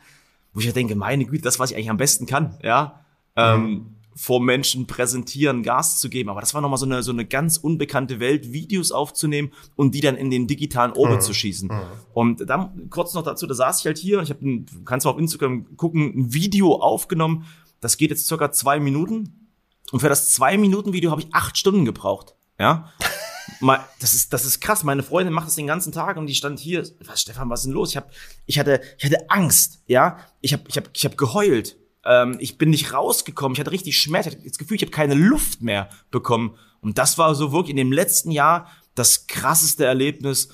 wo 0.53 0.61
ich 0.61 0.67
ja 0.67 0.73
denke, 0.73 0.97
meine 0.97 1.25
Güte, 1.25 1.43
das 1.43 1.59
was 1.59 1.71
ich 1.71 1.77
eigentlich 1.77 1.91
am 1.91 1.97
besten 1.97 2.27
kann, 2.27 2.59
ja, 2.63 3.05
ähm, 3.37 3.97
vor 4.17 4.41
Menschen 4.41 4.87
präsentieren, 4.87 5.63
Gas 5.63 6.01
zu 6.01 6.09
geben. 6.09 6.31
Aber 6.31 6.41
das 6.41 6.55
war 6.55 6.63
nochmal 6.63 6.79
so 6.79 6.87
eine, 6.87 7.03
so 7.03 7.13
eine 7.13 7.27
ganz 7.27 7.59
unbekannte 7.59 8.19
Welt, 8.19 8.51
Videos 8.51 8.91
aufzunehmen 8.91 9.53
und 9.77 9.95
die 9.95 10.01
dann 10.01 10.17
in 10.17 10.31
den 10.31 10.47
digitalen 10.47 10.93
Orbit 10.93 11.23
zu 11.23 11.35
schießen. 11.35 11.71
Und 12.15 12.49
dann 12.49 12.89
kurz 12.89 13.13
noch 13.13 13.23
dazu, 13.23 13.47
da 13.47 13.55
saß 13.55 13.81
ich 13.81 13.87
halt 13.87 13.99
hier 13.99 14.19
und 14.19 14.25
ich 14.25 14.31
habe, 14.31 14.65
kannst 14.87 15.05
du 15.05 15.11
auf 15.11 15.19
Instagram 15.19 15.77
gucken, 15.77 16.13
ein 16.17 16.33
Video 16.33 16.77
aufgenommen. 16.77 17.45
Das 17.81 17.99
geht 17.99 18.11
jetzt 18.11 18.27
circa 18.27 18.51
zwei 18.51 18.81
Minuten. 18.81 19.51
Und 19.93 20.01
für 20.01 20.09
das 20.09 20.33
zwei 20.33 20.57
Minuten 20.57 20.95
Video 20.95 21.11
habe 21.11 21.21
ich 21.21 21.29
acht 21.35 21.59
Stunden 21.59 21.85
gebraucht. 21.85 22.35
Ja. 22.59 22.91
Mal, 23.61 23.81
das 24.01 24.15
ist, 24.15 24.33
das 24.33 24.45
ist 24.45 24.61
krass. 24.61 24.83
Meine 24.83 25.03
Freundin 25.03 25.33
macht 25.33 25.47
das 25.47 25.55
den 25.55 25.67
ganzen 25.67 25.93
Tag 25.93 26.17
und 26.17 26.27
die 26.27 26.35
stand 26.35 26.59
hier. 26.59 26.85
Was, 27.05 27.21
Stefan, 27.21 27.51
was 27.51 27.61
ist 27.61 27.67
denn 27.67 27.75
los? 27.75 27.91
Ich 27.91 27.97
hab, 27.97 28.11
ich 28.47 28.59
hatte, 28.59 28.81
ich 28.99 29.05
hatte 29.05 29.31
Angst. 29.31 29.83
Ja. 29.87 30.19
Ich 30.41 30.55
habe, 30.55 30.65
ich 30.69 30.77
habe, 30.77 30.89
ich 30.93 31.05
habe 31.05 31.17
geheult. 31.17 31.77
Ähm, 32.07 32.37
ich 32.39 32.59
bin 32.59 32.71
nicht 32.71 32.93
rausgekommen. 32.93 33.55
Ich 33.55 33.61
hatte 33.61 33.73
richtig 33.73 33.99
Schmerz. 33.99 34.27
Ich 34.27 34.33
hatte 34.33 34.45
das 34.45 34.59
Gefühl, 34.59 34.77
ich 34.77 34.83
habe 34.83 34.93
keine 34.93 35.15
Luft 35.15 35.63
mehr 35.63 35.89
bekommen. 36.11 36.55
Und 36.81 36.99
das 36.99 37.19
war 37.19 37.35
so 37.35 37.53
wirklich 37.53 37.71
in 37.71 37.77
dem 37.77 37.93
letzten 37.93 38.31
Jahr 38.31 38.71
das 38.95 39.27
krasseste 39.27 39.85
Erlebnis, 39.85 40.49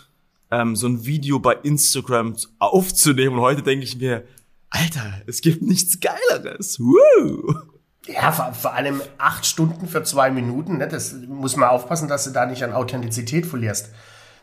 ähm, 0.50 0.77
so 0.77 0.87
ein 0.87 1.05
Video 1.05 1.38
bei 1.38 1.55
Instagram 1.55 2.37
aufzunehmen. 2.59 3.37
Und 3.37 3.43
heute 3.43 3.62
denke 3.62 3.85
ich 3.85 3.99
mir, 3.99 4.25
Alter, 4.71 5.23
es 5.27 5.41
gibt 5.43 5.62
nichts 5.62 5.99
Geileres. 6.00 6.81
Woo! 6.81 7.55
Ja, 8.07 8.33
vor, 8.33 8.53
vor 8.53 8.75
allem 8.75 9.00
acht 9.19 9.47
Stunden 9.47 9.87
für 9.87 10.03
zwei 10.03 10.31
Minuten, 10.31 10.79
ne? 10.79 10.88
das 10.88 11.15
muss 11.29 11.57
man 11.57 11.69
aufpassen, 11.69 12.09
dass 12.09 12.25
du 12.25 12.31
da 12.31 12.47
nicht 12.47 12.65
an 12.65 12.73
Authentizität 12.73 13.47
verlierst. 13.47 13.91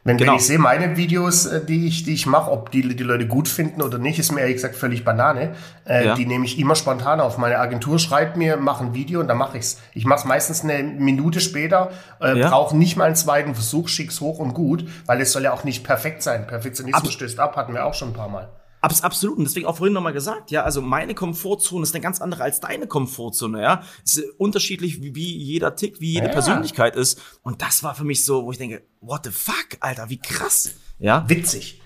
Wenn, 0.06 0.18
Genau. 0.18 0.32
wenn 0.32 0.38
ich 0.40 0.46
sehe, 0.46 0.60
meine 0.60 0.96
Videos, 0.98 1.46
äh, 1.46 1.64
die 1.64 1.88
ich, 1.88 2.04
die 2.04 2.14
ich 2.14 2.26
mache, 2.26 2.50
ob 2.52 2.72
die, 2.72 2.82
die 2.96 3.04
Leute 3.04 3.28
gut 3.28 3.48
finden 3.48 3.82
oder 3.82 3.98
nicht, 3.98 4.18
ist 4.18 4.32
mir 4.32 4.42
ehrlich 4.42 4.56
gesagt 4.56 4.76
völlig 4.76 5.04
Banane. 5.04 5.52
Äh, 5.86 6.06
Ja. 6.06 6.16
Die 6.16 6.26
nehme 6.26 6.46
ich 6.46 6.58
immer 6.58 6.76
spontan 6.76 7.20
auf. 7.20 7.38
Meine 7.38 7.60
Agentur 7.60 8.00
schreibt 8.00 8.38
mir, 8.38 8.56
mach 8.58 8.80
ein 8.82 8.94
Video 8.94 9.20
und 9.20 9.28
dann 9.28 9.38
mache 9.38 9.58
ich's. 9.58 9.80
Ich 9.94 10.06
mache 10.06 10.20
es 10.20 10.26
meistens 10.26 10.64
eine 10.64 10.84
Minute 10.84 11.42
später, 11.42 11.92
äh, 12.22 12.38
Ja. 12.40 12.50
brauche 12.50 12.78
nicht 12.78 12.96
mal 12.96 13.06
einen 13.06 13.16
zweiten 13.16 13.54
Versuch, 13.56 13.90
schick's 13.90 14.22
hoch 14.22 14.40
und 14.40 14.54
gut, 14.54 14.88
weil 15.06 15.20
es 15.22 15.32
soll 15.34 15.44
ja 15.44 15.52
auch 15.54 15.64
nicht 15.66 15.84
perfekt 15.84 16.24
sein. 16.24 16.48
Perfektionismus 16.48 17.04
Abs- 17.04 17.14
stößt 17.14 17.40
ab, 17.40 17.56
hatten 17.58 17.74
wir 17.74 17.86
auch 17.86 17.94
schon 17.94 18.10
ein 18.10 18.14
paar 18.14 18.30
Mal. 18.30 18.48
Abs 18.82 19.02
absolut. 19.02 19.38
Und 19.38 19.44
deswegen 19.44 19.66
auch 19.66 19.78
vorhin 19.78 19.94
nochmal 19.94 20.14
gesagt, 20.14 20.52
ja, 20.52 20.64
also 20.64 20.82
meine 20.82 21.14
Komfortzone 21.14 21.84
ist 21.84 21.94
eine 21.94 22.02
ganz 22.02 22.22
andere 22.22 22.44
als 22.44 22.60
deine 22.62 22.88
Komfortzone, 22.88 23.62
ja. 23.62 23.82
Es 24.06 24.18
ist 24.18 24.26
unterschiedlich, 24.38 25.02
wie, 25.02 25.14
wie 25.16 25.38
jeder 25.38 25.76
Tick, 25.76 26.00
wie 26.00 26.14
jede 26.14 26.28
Ja. 26.28 26.32
Persönlichkeit 26.34 26.96
ist. 26.96 27.20
Und 27.42 27.62
das 27.62 27.84
war 27.84 27.94
für 27.96 28.06
mich 28.06 28.24
so, 28.24 28.46
wo 28.46 28.52
ich 28.52 28.58
denke, 28.58 28.82
what 29.02 29.22
the 29.26 29.32
fuck, 29.32 29.68
Alter, 29.82 30.10
wie 30.10 30.20
krass. 30.20 30.72
Ja. 30.98 31.28
Witzig. 31.28 31.82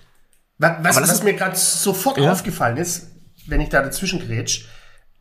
Wa- 0.58 0.78
Was, 0.82 0.96
Aber 0.96 1.00
das 1.00 1.10
was 1.10 1.16
ist- 1.18 1.24
mir 1.24 1.34
gerade 1.34 1.56
sofort 1.56 2.18
Ja. 2.18 2.30
aufgefallen 2.32 2.76
ist, 2.76 3.08
wenn 3.46 3.60
ich 3.60 3.70
da 3.70 3.82
dazwischen 3.82 4.20
grätsch, 4.20 4.66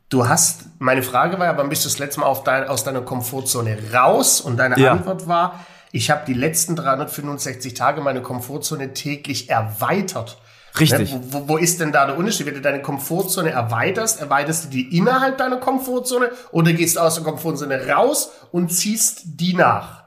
du 0.09 0.27
hast, 0.27 0.65
meine 0.79 1.01
Frage 1.01 1.39
war 1.39 1.47
ja, 1.47 1.57
wann 1.57 1.69
bist 1.69 1.83
du 1.85 1.89
das 1.89 1.97
letzte 1.97 2.19
Mal 2.19 2.33
dein, 2.45 2.67
aus 2.67 2.83
deiner 2.83 3.01
Komfortzone 3.01 3.77
raus? 3.91 4.41
Und 4.41 4.57
deine 4.57 4.77
Ja. 4.79 4.91
Antwort 4.91 5.27
war, 5.27 5.65
ich 5.91 6.11
habe 6.11 6.23
die 6.27 6.33
letzten 6.35 6.75
365 6.75 7.73
Tage 7.73 8.01
meine 8.01 8.21
Komfortzone 8.21 8.93
täglich 8.93 9.49
erweitert. 9.49 10.39
Richtig. 10.79 11.13
Ne? 11.13 11.21
Wo, 11.29 11.47
wo, 11.47 11.57
ist 11.57 11.79
denn 11.79 11.91
da 11.91 12.05
der 12.05 12.17
Unterschied? 12.17 12.45
Wenn 12.45 12.55
du 12.55 12.61
deine 12.61 12.81
Komfortzone 12.81 13.51
erweiterst, 13.51 14.21
erweiterst 14.21 14.65
du 14.65 14.69
die 14.69 14.97
innerhalb 14.97 15.37
deiner 15.37 15.57
Komfortzone 15.57 16.31
oder 16.51 16.73
gehst 16.73 16.95
du 16.95 16.99
aus 16.99 17.15
der 17.15 17.23
Komfortzone 17.23 17.87
raus 17.87 18.31
und 18.51 18.69
ziehst 18.69 19.21
die 19.25 19.53
nach? 19.53 20.03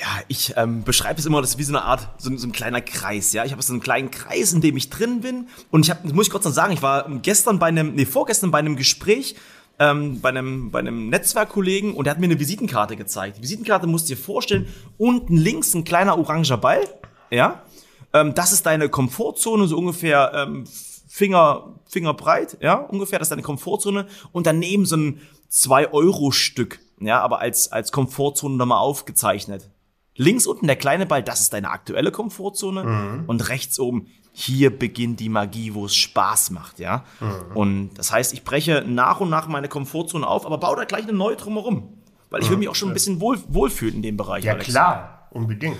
Ja, 0.00 0.22
ich 0.28 0.54
ähm, 0.56 0.82
beschreibe 0.82 1.20
es 1.20 1.26
immer, 1.26 1.40
das 1.40 1.50
ist 1.50 1.58
wie 1.58 1.64
so 1.64 1.74
eine 1.74 1.84
Art, 1.84 2.08
so, 2.18 2.34
so 2.36 2.46
ein 2.46 2.52
kleiner 2.52 2.80
Kreis, 2.80 3.32
ja. 3.32 3.44
Ich 3.44 3.52
habe 3.52 3.62
so 3.62 3.72
einen 3.72 3.82
kleinen 3.82 4.10
Kreis, 4.10 4.52
in 4.52 4.60
dem 4.60 4.76
ich 4.76 4.88
drin 4.90 5.20
bin. 5.20 5.48
Und 5.70 5.84
ich 5.84 5.90
habe, 5.90 6.12
muss 6.12 6.26
ich 6.26 6.32
kurz 6.32 6.44
noch 6.44 6.52
sagen, 6.52 6.72
ich 6.72 6.82
war 6.82 7.08
gestern 7.22 7.58
bei 7.58 7.66
einem, 7.66 7.94
nee, 7.94 8.06
vorgestern 8.06 8.50
bei 8.50 8.58
einem 8.58 8.76
Gespräch 8.76 9.36
ähm, 9.80 10.20
bei, 10.20 10.28
einem, 10.28 10.70
bei 10.70 10.78
einem 10.78 11.08
Netzwerkkollegen 11.08 11.94
und 11.94 12.04
der 12.04 12.12
hat 12.12 12.20
mir 12.20 12.26
eine 12.26 12.38
Visitenkarte 12.38 12.96
gezeigt. 12.96 13.38
Die 13.38 13.42
Visitenkarte 13.42 13.86
musst 13.86 14.08
du 14.08 14.14
dir 14.14 14.20
vorstellen, 14.20 14.68
unten 14.98 15.36
links 15.36 15.74
ein 15.74 15.84
kleiner 15.84 16.18
oranger 16.18 16.58
Ball, 16.58 16.86
ja. 17.30 17.62
Ähm, 18.12 18.34
das 18.34 18.52
ist 18.52 18.66
deine 18.66 18.88
Komfortzone, 18.88 19.66
so 19.66 19.76
ungefähr 19.76 20.32
ähm, 20.34 20.64
Finger, 21.08 21.80
Fingerbreit, 21.86 22.56
ja, 22.60 22.74
ungefähr, 22.74 23.18
das 23.18 23.26
ist 23.26 23.32
deine 23.32 23.42
Komfortzone. 23.42 24.06
Und 24.32 24.46
daneben 24.46 24.86
so 24.86 24.96
ein 24.96 25.20
2-Euro-Stück, 25.50 26.78
ja, 27.00 27.20
aber 27.20 27.40
als, 27.40 27.72
als 27.72 27.92
Komfortzone 27.92 28.56
nochmal 28.56 28.78
aufgezeichnet. 28.78 29.68
Links 30.14 30.46
unten 30.46 30.66
der 30.66 30.76
kleine 30.76 31.06
Ball, 31.06 31.22
das 31.22 31.40
ist 31.40 31.52
deine 31.52 31.70
aktuelle 31.70 32.12
Komfortzone. 32.12 32.84
Mhm. 32.84 33.24
Und 33.26 33.48
rechts 33.48 33.80
oben, 33.80 34.06
hier 34.32 34.76
beginnt 34.76 35.18
die 35.18 35.28
Magie, 35.28 35.74
wo 35.74 35.86
es 35.86 35.96
Spaß 35.96 36.50
macht, 36.50 36.78
ja. 36.78 37.04
Mhm. 37.20 37.56
Und 37.56 37.90
das 37.94 38.12
heißt, 38.12 38.32
ich 38.32 38.44
breche 38.44 38.84
nach 38.86 39.20
und 39.20 39.30
nach 39.30 39.48
meine 39.48 39.68
Komfortzone 39.68 40.26
auf, 40.26 40.46
aber 40.46 40.58
baue 40.58 40.76
da 40.76 40.84
gleich 40.84 41.04
eine 41.04 41.12
neue 41.12 41.36
drumherum. 41.36 41.96
Weil 42.30 42.42
ich 42.42 42.50
will 42.50 42.58
mich 42.58 42.68
auch 42.68 42.76
schon 42.76 42.90
ein 42.90 42.94
bisschen 42.94 43.20
wohl, 43.20 43.40
wohlfühlen 43.48 43.96
in 43.96 44.02
dem 44.02 44.16
Bereich. 44.16 44.44
Ja, 44.44 44.52
Alex. 44.52 44.68
klar, 44.68 45.28
unbedingt. 45.32 45.76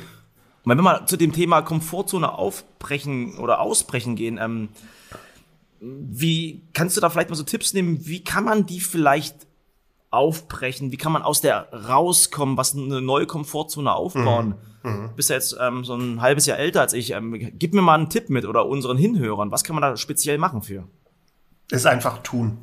Und 0.64 0.70
wenn 0.70 0.78
wir 0.78 0.82
mal 0.82 1.06
zu 1.06 1.16
dem 1.16 1.32
Thema 1.32 1.62
Komfortzone 1.62 2.32
aufbrechen 2.32 3.38
oder 3.38 3.60
ausbrechen 3.60 4.16
gehen, 4.16 4.38
ähm, 4.40 4.68
wie 5.80 6.62
kannst 6.74 6.96
du 6.96 7.00
da 7.00 7.08
vielleicht 7.08 7.30
mal 7.30 7.36
so 7.36 7.42
Tipps 7.42 7.72
nehmen, 7.72 8.06
wie 8.06 8.22
kann 8.22 8.44
man 8.44 8.66
die 8.66 8.80
vielleicht 8.80 9.46
aufbrechen? 10.10 10.92
Wie 10.92 10.96
kann 10.96 11.12
man 11.12 11.22
aus 11.22 11.40
der 11.40 11.72
rauskommen, 11.72 12.56
was 12.56 12.74
eine 12.74 13.00
neue 13.00 13.26
Komfortzone 13.26 13.92
aufbauen? 13.92 14.56
Mhm. 14.82 14.90
Mhm. 14.90 15.10
Bist 15.16 15.30
ja 15.30 15.36
jetzt 15.36 15.56
ähm, 15.60 15.84
so 15.84 15.94
ein 15.94 16.20
halbes 16.20 16.46
Jahr 16.46 16.58
älter 16.58 16.80
als 16.80 16.92
ich. 16.92 17.12
Ähm, 17.12 17.52
gib 17.58 17.74
mir 17.74 17.82
mal 17.82 17.94
einen 17.94 18.10
Tipp 18.10 18.30
mit 18.30 18.44
oder 18.44 18.66
unseren 18.66 18.96
Hinhörern. 18.96 19.50
Was 19.50 19.64
kann 19.64 19.74
man 19.74 19.82
da 19.82 19.96
speziell 19.96 20.38
machen 20.38 20.62
für? 20.62 20.84
Es 21.70 21.86
einfach 21.86 22.18
tun. 22.22 22.58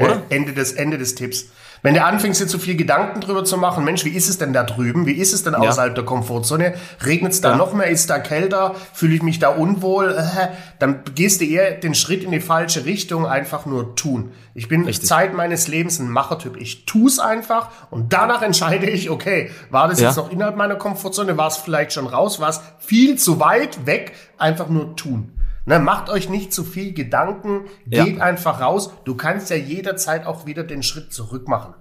Oder? 0.00 0.22
Äh, 0.28 0.36
Ende 0.36 0.52
des, 0.52 0.72
Ende 0.72 0.98
des 0.98 1.14
Tipps. 1.14 1.46
Wenn 1.82 1.94
du 1.94 2.04
anfängst, 2.04 2.40
dir 2.40 2.46
zu 2.46 2.58
viel 2.58 2.76
Gedanken 2.76 3.20
drüber 3.22 3.44
zu 3.44 3.56
machen, 3.56 3.84
Mensch, 3.84 4.04
wie 4.04 4.10
ist 4.10 4.28
es 4.28 4.36
denn 4.36 4.52
da 4.52 4.64
drüben? 4.64 5.06
Wie 5.06 5.14
ist 5.14 5.32
es 5.32 5.44
denn 5.44 5.54
außerhalb 5.54 5.92
ja. 5.92 5.94
der 5.94 6.04
Komfortzone? 6.04 6.74
Regnet 7.06 7.32
es 7.32 7.40
da 7.40 7.52
ja. 7.52 7.56
noch 7.56 7.72
mehr? 7.72 7.86
Ist 7.86 8.10
da 8.10 8.18
kälter? 8.18 8.74
Fühle 8.92 9.14
ich 9.14 9.22
mich 9.22 9.38
da 9.38 9.48
unwohl? 9.48 10.10
Äh, 10.10 10.48
dann 10.78 11.00
gehst 11.14 11.40
du 11.40 11.46
eher 11.46 11.72
den 11.72 11.94
Schritt 11.94 12.22
in 12.22 12.32
die 12.32 12.40
falsche 12.40 12.84
Richtung, 12.84 13.26
einfach 13.26 13.64
nur 13.64 13.96
tun. 13.96 14.32
Ich 14.54 14.68
bin 14.68 14.84
Richtig. 14.84 15.08
Zeit 15.08 15.32
meines 15.32 15.68
Lebens 15.68 15.98
ein 16.00 16.10
Machertyp. 16.10 16.58
Ich 16.58 16.84
tue 16.84 17.08
es 17.08 17.18
einfach 17.18 17.68
und 17.90 18.12
danach 18.12 18.42
entscheide 18.42 18.90
ich, 18.90 19.08
okay, 19.08 19.50
war 19.70 19.88
das 19.88 20.00
ja. 20.00 20.08
jetzt 20.08 20.16
noch 20.16 20.30
innerhalb 20.30 20.56
meiner 20.56 20.76
Komfortzone? 20.76 21.38
War 21.38 21.48
es 21.48 21.56
vielleicht 21.56 21.94
schon 21.94 22.06
raus? 22.06 22.40
War 22.40 22.50
es 22.50 22.60
viel 22.78 23.16
zu 23.16 23.40
weit 23.40 23.86
weg? 23.86 24.12
Einfach 24.36 24.68
nur 24.68 24.96
tun. 24.96 25.32
Ne, 25.70 25.78
macht 25.78 26.10
euch 26.10 26.28
nicht 26.28 26.52
zu 26.52 26.64
viel 26.64 26.92
Gedanken, 26.94 27.66
geht 27.86 28.16
ja. 28.16 28.24
einfach 28.24 28.60
raus. 28.60 28.90
Du 29.04 29.14
kannst 29.14 29.50
ja 29.50 29.56
jederzeit 29.56 30.26
auch 30.26 30.44
wieder 30.44 30.64
den 30.64 30.82
Schritt 30.82 31.12
zurück 31.12 31.46
machen. 31.46 31.74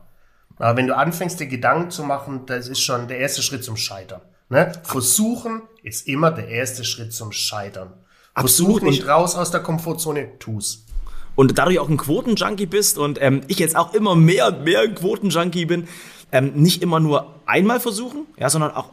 Aber 0.57 0.77
wenn 0.77 0.85
du 0.85 0.95
anfängst, 0.95 1.39
dir 1.39 1.47
Gedanken 1.47 1.89
zu 1.89 2.03
machen, 2.03 2.45
das 2.45 2.67
ist 2.67 2.81
schon 2.81 3.07
der 3.07 3.17
erste 3.17 3.41
Schritt 3.41 3.63
zum 3.63 3.77
Scheitern. 3.77 4.21
Ne? 4.49 4.71
Versuchen 4.83 5.63
ist 5.81 6.07
immer 6.07 6.29
der 6.29 6.49
erste 6.49 6.83
Schritt 6.83 7.13
zum 7.13 7.31
Scheitern. 7.31 7.93
Absolut. 8.35 8.73
Versuch 8.73 8.87
nicht 8.87 9.07
raus 9.07 9.35
aus 9.35 9.49
der 9.49 9.61
Komfortzone, 9.61 10.37
tu's. 10.37 10.85
Und 11.33 11.57
dadurch 11.57 11.79
auch 11.79 11.89
ein 11.89 11.97
Quotenjunkie 11.97 12.67
bist 12.67 12.99
und 12.99 13.19
ähm, 13.19 13.41
ich 13.47 13.57
jetzt 13.57 13.75
auch 13.75 13.95
immer 13.95 14.15
mehr 14.15 14.49
und 14.49 14.65
mehr 14.65 14.87
Quotenjunkie 14.87 15.65
bin, 15.65 15.87
ähm, 16.31 16.51
nicht 16.53 16.83
immer 16.83 16.99
nur 16.99 17.33
einmal 17.47 17.79
versuchen, 17.79 18.27
ja, 18.37 18.51
sondern 18.51 18.69
auch 18.69 18.91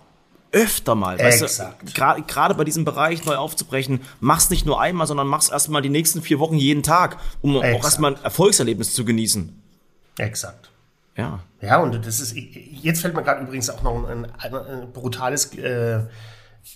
öfter 0.52 0.94
mal. 0.94 1.20
Exakt. 1.20 1.94
Gerade 1.94 2.54
bei 2.54 2.64
diesem 2.64 2.84
Bereich 2.84 3.24
neu 3.24 3.36
aufzubrechen, 3.36 4.00
mach's 4.20 4.50
nicht 4.50 4.66
nur 4.66 4.80
einmal, 4.80 5.06
sondern 5.06 5.26
mach's 5.26 5.48
erstmal 5.48 5.82
die 5.82 5.88
nächsten 5.88 6.22
vier 6.22 6.38
Wochen 6.38 6.56
jeden 6.56 6.82
Tag, 6.82 7.18
um 7.42 7.56
Exakt. 7.56 7.74
auch 7.74 7.84
erstmal 7.84 8.14
ein 8.14 8.24
Erfolgserlebnis 8.24 8.92
zu 8.92 9.04
genießen. 9.04 9.62
Exakt. 10.18 10.70
Ja. 11.16 11.40
Ja, 11.60 11.78
und 11.78 12.06
das 12.06 12.20
ist, 12.20 12.34
jetzt 12.36 13.00
fällt 13.00 13.14
mir 13.14 13.22
gerade 13.22 13.42
übrigens 13.42 13.70
auch 13.70 13.82
noch 13.82 14.08
ein, 14.08 14.26
ein, 14.38 14.54
ein 14.54 14.92
brutales 14.92 15.54
äh, 15.54 16.00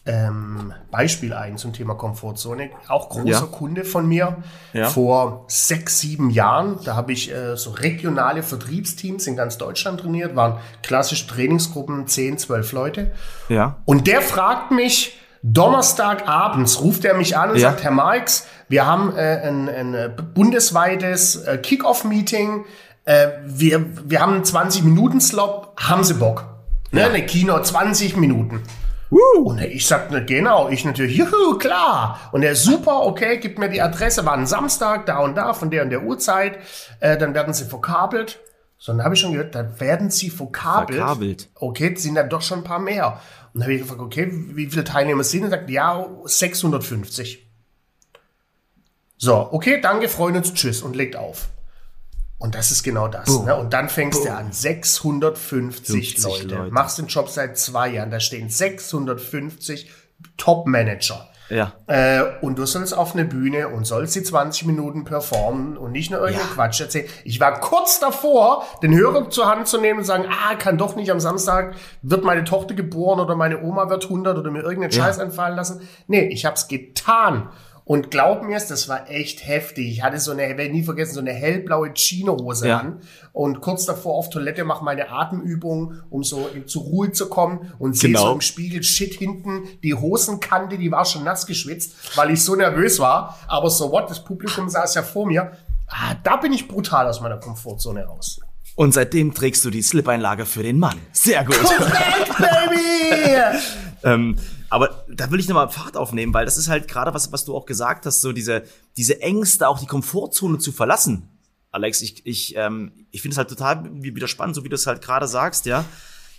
ähm, 0.07 0.73
Beispiel 0.91 1.33
ein 1.33 1.59
zum 1.59 1.73
Thema 1.73 1.95
Komfortzone. 1.95 2.71
Auch 2.89 3.09
großer 3.11 3.29
ja. 3.29 3.41
Kunde 3.41 3.85
von 3.85 4.07
mir. 4.07 4.39
Ja. 4.73 4.89
Vor 4.89 5.45
sechs, 5.49 6.01
sieben 6.01 6.31
Jahren, 6.31 6.79
da 6.85 6.97
habe 6.97 7.13
ich 7.13 7.33
äh, 7.33 7.57
so 7.57 7.71
regionale 7.71 8.43
Vertriebsteams 8.43 9.27
in 9.27 9.37
ganz 9.37 9.59
Deutschland 9.59 10.01
trainiert, 10.01 10.37
waren 10.37 10.59
klassische 10.83 11.27
Trainingsgruppen, 11.27 12.07
10, 12.07 12.39
12 12.39 12.73
Leute. 12.73 13.11
Ja. 13.49 13.77
Und 13.85 14.07
der 14.07 14.23
fragt 14.23 14.71
mich, 14.71 15.19
Donnerstagabends 15.43 16.81
ruft 16.81 17.05
er 17.05 17.15
mich 17.15 17.37
an 17.37 17.51
und 17.51 17.57
ja. 17.57 17.71
sagt, 17.71 17.83
Herr 17.83 17.91
Marx, 17.91 18.47
wir 18.69 18.87
haben 18.87 19.17
äh, 19.17 19.41
ein, 19.43 19.69
ein 19.69 20.17
bundesweites 20.35 21.37
äh, 21.37 21.59
Kick-Off-Meeting. 21.59 22.65
Äh, 23.05 23.29
wir, 23.47 23.87
wir 24.09 24.21
haben 24.21 24.35
einen 24.35 24.45
20-Minuten-Slot. 24.45 25.69
Haben 25.79 26.05
Sie 26.05 26.15
Bock? 26.15 26.45
Ne. 26.93 27.05
Eine 27.05 27.25
Kino, 27.25 27.59
20 27.59 28.17
Minuten. 28.17 28.63
Uh. 29.11 29.40
Und 29.40 29.61
ich 29.61 29.87
sagte, 29.87 30.25
genau, 30.25 30.69
ich 30.69 30.85
natürlich, 30.85 31.17
juhu, 31.17 31.59
klar. 31.59 32.21
Und 32.33 32.43
er, 32.43 32.55
super, 32.55 33.02
okay, 33.07 33.38
gibt 33.38 33.59
mir 33.59 33.69
die 33.69 33.83
Adresse, 33.83 34.25
war 34.25 34.35
ein 34.35 34.47
Samstag, 34.47 35.07
da 35.07 35.19
und 35.19 35.35
da, 35.35 35.52
von 35.52 35.71
der 35.71 35.83
und 35.83 35.90
der 35.90 36.02
Uhrzeit. 36.02 36.59
Äh, 37.00 37.19
dann 37.19 37.35
werden 37.35 37.52
sie 37.52 37.64
verkabelt. 37.64 38.38
So, 38.79 38.93
dann 38.93 39.05
habe 39.05 39.14
ich 39.14 39.21
schon 39.21 39.33
gehört, 39.33 39.55
dann 39.55 39.79
werden 39.79 40.11
sie 40.11 40.31
verkabelt. 40.31 40.99
Verkabelt. 40.99 41.49
Okay, 41.55 41.95
sind 41.97 42.14
dann 42.14 42.31
doch 42.31 42.40
schon 42.40 42.61
ein 42.61 42.64
paar 42.64 42.79
mehr. 42.79 43.21
Und 43.52 43.61
dann 43.61 43.64
habe 43.64 43.75
ich 43.75 43.83
gefragt, 43.83 44.00
okay, 44.00 44.29
wie 44.31 44.67
viele 44.67 44.85
Teilnehmer 44.85 45.25
sind? 45.25 45.45
Und 45.45 45.50
sagt, 45.50 45.69
ja, 45.69 46.07
650. 46.25 47.47
So, 49.19 49.52
okay, 49.52 49.81
danke, 49.83 50.09
freuen 50.09 50.37
uns, 50.37 50.55
tschüss 50.55 50.81
und 50.81 50.97
legt 50.97 51.14
auf. 51.17 51.49
Und 52.41 52.55
das 52.55 52.71
ist 52.71 52.83
genau 52.83 53.07
das. 53.07 53.29
Ne? 53.29 53.55
Und 53.55 53.75
dann 53.75 53.91
fängst 53.91 54.25
Boom. 54.25 54.29
du 54.29 54.37
an, 54.37 54.51
650 54.51 56.23
Leute. 56.23 56.47
Leute. 56.47 56.73
Machst 56.73 56.99
den 56.99 57.07
Job 57.07 57.29
seit 57.29 57.59
zwei 57.59 57.91
Jahren. 57.91 58.11
Da 58.11 58.19
stehen 58.19 58.49
650 58.49 59.91
Top-Manager. 60.39 61.29
Ja. 61.51 61.73
Äh, 61.87 62.23
und 62.41 62.59
du 62.59 62.65
sollst 62.65 62.97
auf 62.97 63.15
eine 63.15 63.25
Bühne 63.25 63.69
und 63.69 63.85
sollst 63.85 64.15
die 64.15 64.23
20 64.23 64.67
Minuten 64.67 65.05
performen 65.05 65.77
und 65.77 65.93
nicht 65.93 66.11
nur 66.11 66.21
irgendeinen 66.21 66.49
ja. 66.49 66.55
Quatsch 66.55 66.81
erzählen. 66.81 67.09
Ich 67.25 67.41
war 67.41 67.61
kurz 67.61 68.01
davor, 68.01 68.65
den 68.83 68.97
Hörer 68.97 69.29
zur 69.31 69.47
Hand 69.47 69.67
zu 69.67 69.79
nehmen 69.79 69.99
und 69.99 70.05
sagen, 70.05 70.27
ah, 70.31 70.55
kann 70.55 70.79
doch 70.79 70.97
nicht 70.97 71.11
am 71.11 71.21
Samstag, 71.21 71.75
wird 72.03 72.25
meine 72.25 72.45
Tochter 72.45 72.75
geboren 72.75 73.21
oder 73.21 73.35
meine 73.35 73.63
Oma 73.63 73.91
wird 73.91 74.05
100 74.05 74.39
oder 74.39 74.51
mir 74.51 74.63
irgendeinen 74.63 74.93
ja. 74.93 75.05
Scheiß 75.05 75.19
einfallen 75.19 75.57
lassen. 75.57 75.87
Nee, 76.07 76.29
ich 76.29 76.47
hab's 76.47 76.69
getan. 76.69 77.51
Und 77.91 78.13
glaub 78.13 78.45
mir, 78.45 78.57
das 78.57 78.89
war 78.89 79.11
echt 79.11 79.45
heftig. 79.49 79.89
Ich 79.91 80.03
hatte 80.05 80.21
so 80.21 80.31
eine, 80.31 80.43
werde 80.43 80.71
nie 80.71 80.85
vergessen, 80.85 81.15
so 81.15 81.21
eine 81.21 81.33
hellblaue 81.33 81.93
Chino-Hose 81.93 82.69
ja. 82.69 82.79
an. 82.79 83.01
Und 83.33 83.61
kurz 83.63 83.85
davor 83.85 84.15
auf 84.15 84.31
Toilette 84.31 84.63
mache 84.63 84.85
meine 84.85 85.11
Atemübung, 85.11 85.95
um 86.09 86.23
so 86.23 86.49
zur 86.67 86.83
Ruhe 86.83 87.11
zu 87.11 87.29
kommen. 87.29 87.73
Und 87.81 87.97
sehe 87.97 88.11
genau. 88.11 88.27
so 88.27 88.33
im 88.35 88.43
Spiegel, 88.43 88.85
shit, 88.85 89.15
hinten 89.15 89.65
die 89.83 89.93
Hosenkante, 89.93 90.79
die 90.79 90.93
war 90.93 91.05
schon 91.05 91.25
nass 91.25 91.47
geschwitzt, 91.47 92.17
weil 92.17 92.31
ich 92.31 92.45
so 92.45 92.55
nervös 92.55 93.01
war. 93.01 93.37
Aber 93.49 93.69
so 93.71 93.91
what, 93.91 94.09
das 94.09 94.23
Publikum 94.23 94.69
saß 94.69 94.95
ja 94.95 95.03
vor 95.03 95.27
mir. 95.27 95.51
Ah, 95.89 96.15
da 96.23 96.37
bin 96.37 96.53
ich 96.53 96.69
brutal 96.69 97.09
aus 97.09 97.21
meiner 97.21 97.39
Komfortzone 97.39 98.05
raus. 98.05 98.39
Und 98.77 98.95
seitdem 98.95 99.35
trägst 99.35 99.65
du 99.65 99.71
die 99.71 99.83
Slip-Einlage 99.83 100.47
für 100.47 100.63
den 100.63 100.79
Mann. 100.79 101.01
Sehr 101.11 101.45
gut. 101.45 101.57
Korrekt, 101.57 102.39
Baby! 102.39 103.59
ähm, 104.05 104.37
aber 104.71 105.05
da 105.09 105.31
will 105.31 105.41
ich 105.41 105.49
nochmal 105.49 105.69
Fahrt 105.69 105.97
aufnehmen, 105.97 106.33
weil 106.33 106.45
das 106.45 106.57
ist 106.57 106.69
halt 106.69 106.89
gerade 106.89 107.12
was, 107.12 107.33
was 107.33 107.45
du 107.45 107.57
auch 107.57 107.67
gesagt 107.67 108.07
hast, 108.07 108.21
so 108.21 108.33
diese, 108.33 108.62
diese 108.97 109.21
Ängste, 109.21 109.69
auch 109.69 109.81
die 109.81 109.87
Komfortzone 109.87 110.59
zu 110.59 110.73
verlassen. 110.73 111.29
Alex, 111.73 112.03
ich, 112.03 112.25
ich, 112.25 112.57
ähm, 112.57 112.93
ich 113.11 113.21
finde 113.23 113.35
es 113.35 113.39
halt 113.39 113.49
total 113.49 113.91
wieder 113.93 114.29
spannend, 114.29 114.55
so 114.55 114.65
wie 114.65 114.69
du 114.69 114.77
es 114.77 114.87
halt 114.87 115.03
gerade 115.03 115.29
sagst, 115.29 115.67
ja. 115.67 115.85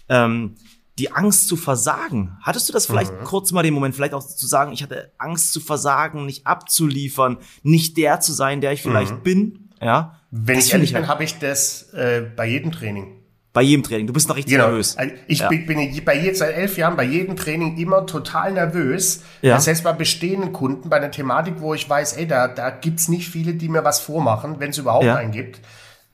Ähm, 0.10 0.56
die 0.98 1.12
Angst 1.12 1.48
zu 1.48 1.56
versagen. 1.56 2.38
Hattest 2.42 2.68
du 2.68 2.74
das 2.74 2.86
vielleicht 2.86 3.12
mhm. 3.14 3.24
kurz 3.24 3.52
mal 3.52 3.64
den 3.64 3.74
Moment, 3.74 3.96
vielleicht 3.96 4.14
auch 4.14 4.26
zu 4.26 4.48
sagen, 4.48 4.72
ich 4.72 4.84
hatte 4.84 5.12
Angst 5.18 5.54
zu 5.54 5.60
versagen, 5.60 6.26
nicht 6.26 6.48
abzuliefern, 6.48 7.38
nicht 7.64 7.98
der 7.98 8.20
zu 8.20 8.34
sein, 8.34 8.62
der 8.62 8.74
ich 8.74 8.82
vielleicht 8.82 9.14
mhm. 9.14 9.24
bin, 9.24 9.70
ja? 9.82 10.20
Wenn 10.32 10.56
das 10.56 10.68
ich 10.68 10.74
ehrlich 10.74 10.92
bin, 10.92 11.02
halt 11.02 11.10
habe 11.10 11.24
ich 11.24 11.40
das 11.40 11.92
äh, 11.94 12.22
bei 12.36 12.48
jedem 12.48 12.72
Training. 12.72 13.21
Bei 13.54 13.62
jedem 13.62 13.84
Training. 13.84 14.08
Du 14.08 14.14
bist 14.14 14.30
noch 14.30 14.38
richtig 14.38 14.54
genau. 14.54 14.68
nervös. 14.68 14.98
Also 14.98 15.14
ich 15.28 15.40
ja. 15.40 15.50
bin, 15.50 15.66
bin 15.66 16.06
bei 16.06 16.18
jetzt 16.18 16.40
seit 16.40 16.56
elf 16.56 16.78
Jahren 16.78 16.96
bei 16.96 17.04
jedem 17.04 17.36
Training 17.36 17.78
immer 17.78 18.06
total 18.06 18.54
nervös. 18.54 19.24
Ja. 19.42 19.56
Das 19.56 19.68
heißt, 19.68 19.84
bei 19.84 19.92
bestehenden 19.92 20.54
Kunden, 20.54 20.90
bei 20.90 20.98
einer 20.98 21.12
Thematik, 21.12 21.56
wo 21.58 21.74
ich 21.74 21.90
weiß, 21.90 22.14
ey, 22.14 22.28
da, 22.28 22.48
da 22.48 22.70
gibt's 22.70 23.10
nicht 23.10 23.30
viele, 23.30 23.54
die 23.54 23.68
mir 23.68 23.84
was 23.84 24.00
vormachen, 24.00 24.60
wenn 24.60 24.70
es 24.70 24.78
überhaupt 24.78 25.04
ja. 25.04 25.16
einen 25.16 25.32
gibt. 25.32 25.60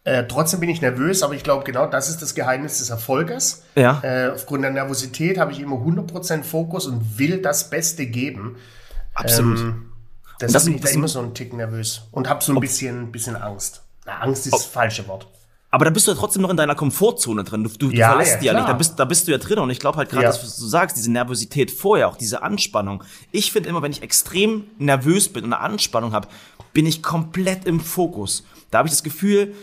Äh, 0.03 0.25
trotzdem 0.25 0.62
bin 0.62 0.70
ich 0.70 0.82
nervös, 0.82 1.22
aber 1.22 1.36
ich 1.36 1.44
glaube, 1.44 1.63
genau 1.63 1.86
das 1.86 2.10
ist 2.10 2.22
das 2.22 2.34
Geheimnis 2.34 2.79
des 2.79 2.89
Erfolges. 2.89 3.65
Ja. 3.75 4.00
Äh, 4.03 4.32
aufgrund 4.34 4.63
der 4.63 4.72
Nervosität 4.72 5.38
habe 5.38 5.51
ich 5.51 5.60
immer 5.60 5.75
100% 5.75 6.44
Fokus 6.44 6.88
und 6.88 7.20
will 7.20 7.41
das 7.41 7.70
Beste 7.70 8.08
geben. 8.08 8.56
Absolut. 9.13 9.60
Ähm, 9.60 9.91
deshalb 10.41 10.63
bin 10.63 10.75
ich 10.75 10.82
da 10.82 10.89
immer 10.89 11.08
so 11.08 11.20
einen 11.20 11.34
Tick 11.34 11.53
nervös 11.53 12.03
und 12.12 12.29
habe 12.29 12.44
so 12.44 12.53
ein 12.53 12.60
bisschen, 12.62 13.12
bisschen 13.12 13.36
Angst. 13.36 13.84
Na, 14.06 14.20
Angst 14.20 14.46
ist 14.48 14.53
das 14.53 14.65
falsche 14.65 15.08
Wort. 15.08 15.27
Aber 15.69 15.83
da 15.86 15.91
bist 15.91 16.07
du 16.07 16.12
ja 16.12 16.17
trotzdem 16.17 16.41
noch 16.43 16.50
in 16.50 16.55
deiner 16.57 16.75
Komfortzone 16.75 17.43
drin. 17.43 17.63
Du, 17.63 17.69
du, 17.69 17.89
Ja, 17.91 18.07
du 18.07 18.12
verlässt 18.13 18.33
ja, 18.36 18.39
die 18.39 18.45
ja 18.47 18.53
nicht. 18.53 18.67
Da 18.69 18.74
bist, 18.74 18.97
da 19.00 19.05
bist 19.05 19.27
du 19.27 19.31
ja 19.31 19.38
drin. 19.38 19.59
Und 19.59 19.69
ich 19.69 19.79
glaube 19.79 19.97
halt 19.97 20.09
gerade, 20.09 20.24
Ja. 20.24 20.29
das, 20.29 20.41
was 20.43 20.57
du 20.57 20.65
sagst, 20.65 20.95
diese 20.95 21.12
Nervosität 21.12 21.71
vorher, 21.71 22.07
auch 22.07 22.15
diese 22.15 22.41
Anspannung. 22.41 23.03
Ich 23.31 23.51
finde 23.51 23.67
immer, 23.69 23.81
wenn 23.81 23.91
ich 23.91 24.01
extrem 24.01 24.63
nervös 24.77 25.27
bin 25.29 25.43
und 25.43 25.53
eine 25.53 25.62
Anspannung 25.62 26.13
habe, 26.13 26.29
bin 26.74 26.86
ich 26.86 27.03
komplett 27.03 27.65
im 27.65 27.79
Fokus. 27.81 28.45
Da 28.71 28.77
habe 28.79 28.88
ich 28.88 28.93
das 28.93 29.03
Gefühl, 29.03 29.55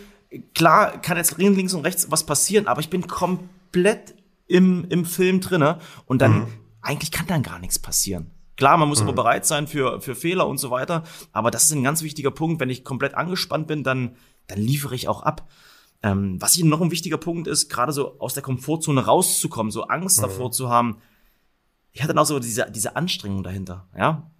klar 0.54 1.00
kann 1.00 1.16
jetzt 1.16 1.38
links 1.38 1.72
und 1.74 1.82
rechts 1.86 2.10
was 2.10 2.24
passieren, 2.24 2.66
aber 2.66 2.80
ich 2.80 2.90
bin 2.90 3.06
komplett 3.06 4.14
im, 4.46 4.84
im 4.90 5.04
Film 5.06 5.40
drinne. 5.40 5.78
Und 6.06 6.20
dann, 6.20 6.40
Mhm. 6.40 6.46
eigentlich 6.82 7.12
kann 7.12 7.26
dann 7.26 7.42
gar 7.42 7.58
nichts 7.58 7.78
passieren. 7.78 8.30
Klar, 8.56 8.76
man 8.76 8.88
muss 8.88 9.00
aber 9.00 9.14
bereit 9.14 9.46
sein 9.46 9.66
für, 9.66 10.00
für 10.00 10.14
Fehler 10.14 10.46
und 10.46 10.58
so 10.58 10.70
weiter. 10.70 11.02
Aber 11.32 11.50
das 11.50 11.64
ist 11.64 11.72
ein 11.72 11.82
ganz 11.82 12.02
wichtiger 12.02 12.30
Punkt. 12.30 12.60
Wenn 12.60 12.70
ich 12.70 12.84
komplett 12.84 13.14
angespannt 13.14 13.66
bin, 13.66 13.82
dann, 13.82 14.16
dann 14.46 14.58
liefere 14.58 14.94
ich 14.94 15.08
auch 15.08 15.22
ab. 15.22 15.48
Ähm, 16.04 16.36
was 16.38 16.52
hier 16.52 16.66
noch 16.66 16.82
ein 16.82 16.90
wichtiger 16.90 17.16
Punkt 17.16 17.48
ist, 17.48 17.70
gerade 17.70 17.90
so 17.90 18.20
aus 18.20 18.34
der 18.34 18.42
Komfortzone 18.42 19.06
rauszukommen, 19.06 19.72
so 19.72 19.84
Angst 19.84 20.22
davor 20.22 20.52
zu 20.52 20.68
haben. 20.68 20.98
Ich 21.92 22.02
hatte 22.02 22.14
auch 22.20 22.26
so 22.26 22.38
diese, 22.38 22.70
diese 22.70 22.94
Anstrengung 22.94 23.42
dahinter, 23.42 23.88
ja. 23.96 24.30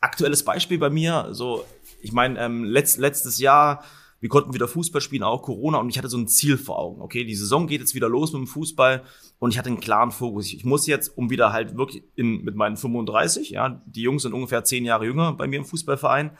Aktuelles 0.00 0.42
Beispiel 0.42 0.78
bei 0.78 0.88
mir, 0.88 1.28
so, 1.32 1.66
ich 2.00 2.12
meine, 2.12 2.40
ähm, 2.40 2.64
letzt, 2.64 2.96
letztes 2.96 3.38
Jahr, 3.38 3.84
wir 4.20 4.30
konnten 4.30 4.54
wieder 4.54 4.66
Fußball 4.66 5.02
spielen, 5.02 5.22
auch 5.22 5.42
Corona, 5.42 5.78
und 5.78 5.90
ich 5.90 5.98
hatte 5.98 6.08
so 6.08 6.16
ein 6.16 6.28
Ziel 6.28 6.56
vor 6.56 6.78
Augen. 6.78 7.02
Okay, 7.02 7.24
die 7.24 7.34
Saison 7.34 7.66
geht 7.66 7.80
jetzt 7.80 7.94
wieder 7.94 8.08
los 8.08 8.32
mit 8.32 8.40
dem 8.40 8.46
Fußball 8.46 9.02
und 9.38 9.50
ich 9.50 9.58
hatte 9.58 9.68
einen 9.68 9.80
klaren 9.80 10.12
Fokus. 10.12 10.46
Ich 10.46 10.64
muss 10.64 10.86
jetzt, 10.86 11.18
um 11.18 11.28
wieder 11.28 11.52
halt 11.52 11.76
wirklich 11.76 12.04
in, 12.14 12.42
mit 12.42 12.54
meinen 12.54 12.78
35, 12.78 13.50
ja, 13.50 13.82
die 13.84 14.00
Jungs 14.02 14.22
sind 14.22 14.32
ungefähr 14.32 14.64
zehn 14.64 14.86
Jahre 14.86 15.04
jünger 15.04 15.34
bei 15.34 15.46
mir 15.46 15.58
im 15.58 15.66
Fußballverein, 15.66 16.30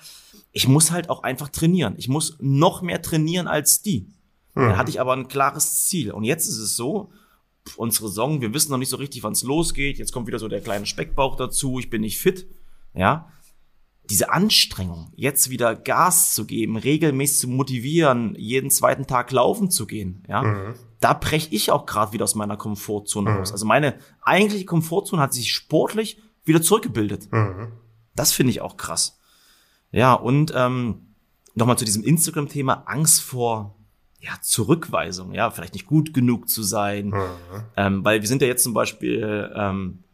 ich 0.53 0.67
muss 0.67 0.93
halt 0.93 1.11
auch 1.11 1.25
einfach 1.25 1.51
trainieren. 1.51 1.95
Ich 1.99 2.09
muss 2.09 2.39
noch 2.41 2.81
mehr 2.81 3.03
trainieren 3.03 3.49
als 3.49 3.83
die. 3.83 4.07
Da 4.55 4.77
hatte 4.77 4.91
ich 4.91 5.01
aber 5.01 5.15
ein 5.15 5.29
klares 5.29 5.85
Ziel. 5.87 6.13
Und 6.13 6.25
jetzt 6.25 6.47
ist 6.47 6.59
es 6.59 6.77
so, 6.77 7.11
unsere 7.77 8.09
Saison, 8.09 8.41
wir 8.41 8.53
wissen 8.53 8.71
noch 8.71 8.79
nicht 8.79 8.91
so 8.91 8.97
richtig, 8.97 9.23
wann 9.23 9.33
es 9.33 9.43
losgeht. 9.43 9.99
Jetzt 9.99 10.13
kommt 10.13 10.27
wieder 10.27 10.39
so 10.39 10.49
der 10.49 10.61
kleine 10.61 10.87
Speckbauch 10.87 11.37
dazu. 11.37 11.79
Ich 11.79 11.91
bin 11.91 12.03
nicht 12.03 12.19
fit. 12.19 12.47
Ja. 12.95 13.29
Diese 14.11 14.31
Anstrengung, 14.31 15.13
jetzt 15.15 15.49
wieder 15.49 15.75
Gas 15.77 16.35
zu 16.35 16.45
geben, 16.45 16.77
regelmäßig 16.77 17.39
zu 17.39 17.49
motivieren, 17.49 18.35
jeden 18.37 18.69
zweiten 18.69 19.07
Tag 19.07 19.31
laufen 19.31 19.71
zu 19.71 19.87
gehen, 19.87 20.25
ja, 20.29 20.75
da 21.01 21.15
breche 21.15 21.49
ich 21.55 21.71
auch 21.71 21.87
gerade 21.87 22.13
wieder 22.13 22.25
aus 22.25 22.35
meiner 22.35 22.57
Komfortzone 22.57 23.31
raus. 23.31 23.53
Also 23.53 23.65
meine 23.65 23.95
eigentliche 24.21 24.65
Komfortzone 24.65 25.23
hat 25.23 25.33
sich 25.33 25.53
sportlich 25.53 26.21
wieder 26.45 26.61
zurückgebildet. 26.61 27.29
Das 28.15 28.33
finde 28.33 28.51
ich 28.51 28.61
auch 28.61 28.77
krass. 28.77 29.21
Ja, 29.93 30.15
und 30.15 30.53
ähm, 30.55 31.15
nochmal 31.55 31.79
zu 31.79 31.85
diesem 31.85 32.03
Instagram-Thema 32.03 32.83
Angst 32.87 33.23
vor 33.23 33.77
ja, 34.25 34.33
Zurückweisung, 34.41 35.33
ja, 35.33 35.51
vielleicht 35.51 35.75
nicht 35.75 35.87
gut 35.87 36.15
genug 36.15 36.49
zu 36.49 36.63
sein. 36.63 37.13
Ähm, 37.77 38.05
weil 38.05 38.21
wir 38.23 38.29
sind 38.29 38.41
ja 38.41 38.49
jetzt 38.49 38.63
zum 38.63 38.73
Beispiel 38.73 39.53
ähm, 39.55 40.05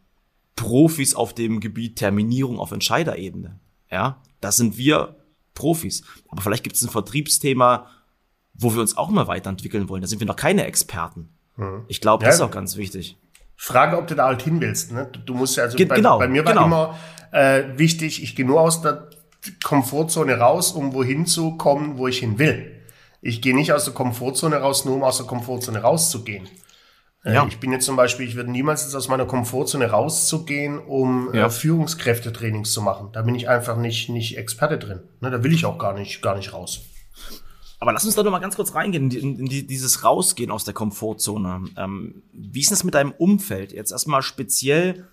Profis 0.55 1.15
auf 1.15 1.33
dem 1.33 1.59
Gebiet 1.59 1.95
Terminierung 1.97 2.59
auf 2.59 2.71
Entscheiderebene. 2.71 3.59
Ja, 3.91 4.21
da 4.41 4.51
sind 4.51 4.77
wir 4.77 5.15
Profis. 5.53 6.03
Aber 6.27 6.41
vielleicht 6.41 6.63
gibt 6.63 6.75
es 6.75 6.81
ein 6.81 6.89
Vertriebsthema, 6.89 7.87
wo 8.53 8.73
wir 8.73 8.81
uns 8.81 8.97
auch 8.97 9.09
mal 9.09 9.27
weiterentwickeln 9.27 9.87
wollen. 9.89 10.01
Da 10.01 10.07
sind 10.07 10.19
wir 10.19 10.27
noch 10.27 10.35
keine 10.35 10.65
Experten. 10.65 11.29
Ich 11.87 12.01
glaube, 12.01 12.23
das 12.25 12.39
Ja. 12.39 12.45
ist 12.45 12.49
auch 12.49 12.53
ganz 12.53 12.77
wichtig. 12.77 13.17
Frage, 13.55 13.97
ob 13.97 14.07
du 14.07 14.15
da 14.15 14.25
halt 14.27 14.41
hin 14.41 14.59
willst. 14.61 14.91
Ne? 14.91 15.07
Du- 15.11 15.19
Du 15.19 15.33
musst 15.33 15.57
ja, 15.57 15.63
also 15.63 15.75
Ge- 15.77 15.85
bei, 15.85 15.95
genau, 15.97 16.17
bei 16.17 16.27
mir 16.29 16.45
war 16.45 16.53
genau. 16.53 16.65
immer 16.65 16.99
äh, 17.31 17.77
wichtig, 17.77 18.23
ich 18.23 18.35
gehe 18.35 18.45
nur 18.45 18.59
aus 18.61 18.81
der 18.81 19.09
Komfortzone 19.63 20.37
raus, 20.39 20.71
um 20.71 20.93
wohin 20.93 21.25
zu 21.25 21.57
kommen, 21.57 21.97
wo 21.97 22.07
ich 22.07 22.19
hin 22.19 22.39
will. 22.39 22.78
Ich 23.21 23.41
gehe 23.41 23.55
nicht 23.55 23.73
aus 23.73 23.85
der 23.85 23.93
Komfortzone 23.93 24.57
raus, 24.57 24.85
nur 24.85 24.95
um 24.95 25.03
aus 25.03 25.17
der 25.17 25.25
Komfortzone 25.25 25.79
rauszugehen. 25.81 26.47
Äh, 27.25 27.33
Ja. 27.33 27.45
Ich 27.47 27.59
bin 27.59 27.71
jetzt 27.71 27.85
zum 27.85 27.95
Beispiel, 27.97 28.25
ich 28.27 28.35
würde 28.35 28.49
niemals 28.49 28.83
jetzt 28.83 28.95
aus 28.95 29.09
meiner 29.09 29.25
Komfortzone 29.25 29.89
rauszugehen, 29.91 30.79
um 30.79 31.33
Ja. 31.33 31.47
äh, 31.47 31.49
Führungskräftetrainings 31.49 32.71
zu 32.71 32.81
machen. 32.81 33.09
Da 33.11 33.21
bin 33.23 33.35
ich 33.35 33.49
einfach 33.49 33.75
nicht, 33.77 34.09
nicht 34.09 34.37
Experte 34.37 34.77
drin. 34.77 35.01
Ne? 35.19 35.29
Da 35.31 35.43
will 35.43 35.53
ich 35.53 35.65
auch 35.65 35.77
gar 35.77 35.93
nicht, 35.93 36.21
gar 36.21 36.37
nicht 36.37 36.53
raus. 36.53 36.81
Aber 37.81 37.93
lass 37.93 38.03
uns 38.05 38.15
da 38.15 38.23
noch 38.23 38.31
mal 38.31 38.39
ganz 38.39 38.55
kurz 38.57 38.73
reingehen, 38.75 39.03
in, 39.05 39.09
die- 39.09 39.19
in 39.19 39.45
die, 39.45 39.65
dieses 39.67 40.03
Rausgehen 40.03 40.51
aus 40.51 40.65
der 40.65 40.73
Komfortzone. 40.73 41.65
Ähm, 41.77 42.23
wie 42.33 42.59
ist 42.61 42.71
das 42.71 42.83
mit 42.83 42.93
deinem 42.93 43.11
Umfeld? 43.17 43.71
Jetzt 43.73 43.91
erstmal 43.91 44.21
speziell, 44.21 45.07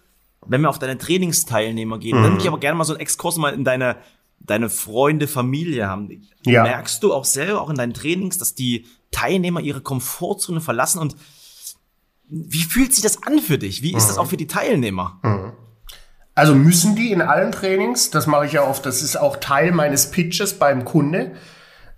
wenn 0.45 0.61
wir 0.63 0.69
auf 0.71 0.79
deine 0.79 0.99
Trainingsteilnehmer 0.99 1.99
gehen, 1.99 2.17
dann 2.23 2.33
würde 2.33 2.43
ich 2.43 2.49
aber 2.49 2.59
gerne 2.59 2.77
mal 2.77 2.85
so 2.85 2.93
einen 2.93 3.01
Exkurs 3.01 3.37
mal 3.37 3.53
in 3.55 3.65
deine, 3.65 3.97
deine 4.41 4.69
Freunde, 4.69 5.27
Familie 5.29 5.89
haben. 5.89 6.23
Ja. 6.45 6.63
Merkst 6.63 7.03
du 7.03 7.13
auch 7.13 7.25
selber, 7.25 7.61
auch 7.61 7.71
in 7.71 7.77
deinen 7.77 7.95
Trainings, 7.95 8.39
dass 8.39 8.55
die 8.55 8.87
Teilnehmer 9.11 9.61
ihre 9.61 9.81
Komfortzone 9.81 10.61
verlassen 10.61 10.99
und 11.01 11.17
wie 12.29 12.63
fühlt 12.63 12.93
sich 12.93 13.03
das 13.03 13.23
an 13.23 13.39
für 13.39 13.57
dich? 13.59 13.83
Wie 13.83 13.95
ist 13.95 14.09
das 14.09 14.19
auch 14.19 14.27
für 14.27 14.37
die 14.37 14.49
Teilnehmer? 14.49 15.21
Also 16.35 16.55
müssen 16.55 16.97
die 16.97 17.13
in 17.13 17.23
allen 17.23 17.53
Trainings, 17.53 18.11
das 18.11 18.27
mache 18.27 18.47
ich 18.47 18.53
ja 18.53 18.63
oft, 18.67 18.85
das 18.85 19.03
ist 19.03 19.17
auch 19.17 19.37
Teil 19.37 19.73
meines 19.73 20.11
Pitches 20.11 20.55
beim 20.59 20.85
Kunde, 20.85 21.33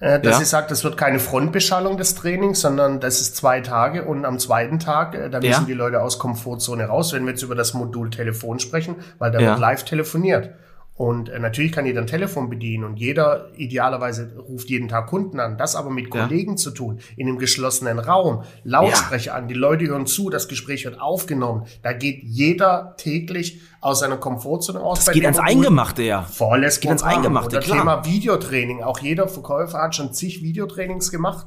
äh, 0.00 0.20
dass 0.20 0.36
Ja. 0.36 0.42
ich 0.42 0.48
sage, 0.48 0.66
das 0.68 0.84
wird 0.84 0.96
keine 0.96 1.18
Frontbeschallung 1.18 1.96
des 1.96 2.14
Trainings, 2.14 2.60
sondern 2.60 3.00
das 3.00 3.20
ist 3.20 3.36
zwei 3.36 3.60
Tage 3.62 4.04
und 4.04 4.24
am 4.26 4.38
zweiten 4.38 4.78
Tag, 4.78 5.14
äh, 5.14 5.28
da 5.30 5.38
müssen 5.40 5.50
Ja. 5.62 5.66
die 5.66 5.72
Leute 5.72 6.02
aus 6.02 6.18
Komfortzone 6.18 6.84
raus, 6.84 7.12
wenn 7.14 7.24
wir 7.24 7.30
jetzt 7.32 7.42
über 7.42 7.54
das 7.56 7.74
Modul 7.74 8.10
Telefon 8.10 8.60
sprechen, 8.60 8.96
weil 9.18 9.32
da 9.32 9.40
Ja. 9.40 9.50
wird 9.52 9.60
live 9.60 9.84
telefoniert. 9.84 10.50
Und 10.98 11.28
äh, 11.28 11.38
natürlich 11.38 11.70
kann 11.70 11.86
jeder 11.86 12.00
ein 12.00 12.08
Telefon 12.08 12.50
bedienen 12.50 12.82
und 12.82 12.96
jeder 12.96 13.52
idealerweise 13.56 14.32
ruft 14.36 14.68
jeden 14.68 14.88
Tag 14.88 15.06
Kunden 15.06 15.38
an. 15.38 15.56
Das 15.56 15.76
aber 15.76 15.90
mit 15.90 16.12
Ja. 16.12 16.26
Kollegen 16.26 16.56
zu 16.56 16.72
tun, 16.72 16.98
in 17.16 17.28
einem 17.28 17.38
geschlossenen 17.38 18.00
Raum, 18.00 18.42
Lautsprecher 18.64 19.32
an, 19.36 19.46
die 19.46 19.54
Leute 19.54 19.86
hören 19.86 20.06
zu, 20.06 20.28
das 20.28 20.48
Gespräch 20.48 20.84
wird 20.84 21.00
aufgenommen. 21.00 21.66
Da 21.84 21.92
geht 21.92 22.24
jeder 22.24 22.94
täglich 22.96 23.60
aus 23.80 24.00
seiner 24.00 24.16
Komfortzone 24.16 24.80
aus. 24.80 25.04
Das 25.04 25.14
geht 25.14 25.24
ans. 25.24 25.38
Eingemachte, 25.38 26.02
ja. 26.02 26.22
Volles 26.22 26.80
Geht 26.80 26.88
ans. 26.88 27.04
Eingemachte, 27.04 27.58
Oder 27.58 27.64
klar. 27.64 27.78
Thema 27.78 28.04
Videotraining. 28.04 28.82
Auch 28.82 28.98
jeder 28.98 29.28
Verkäufer 29.28 29.78
hat 29.80 29.94
schon 29.94 30.12
zig 30.12 30.42
Videotrainings 30.42 31.12
gemacht. 31.12 31.46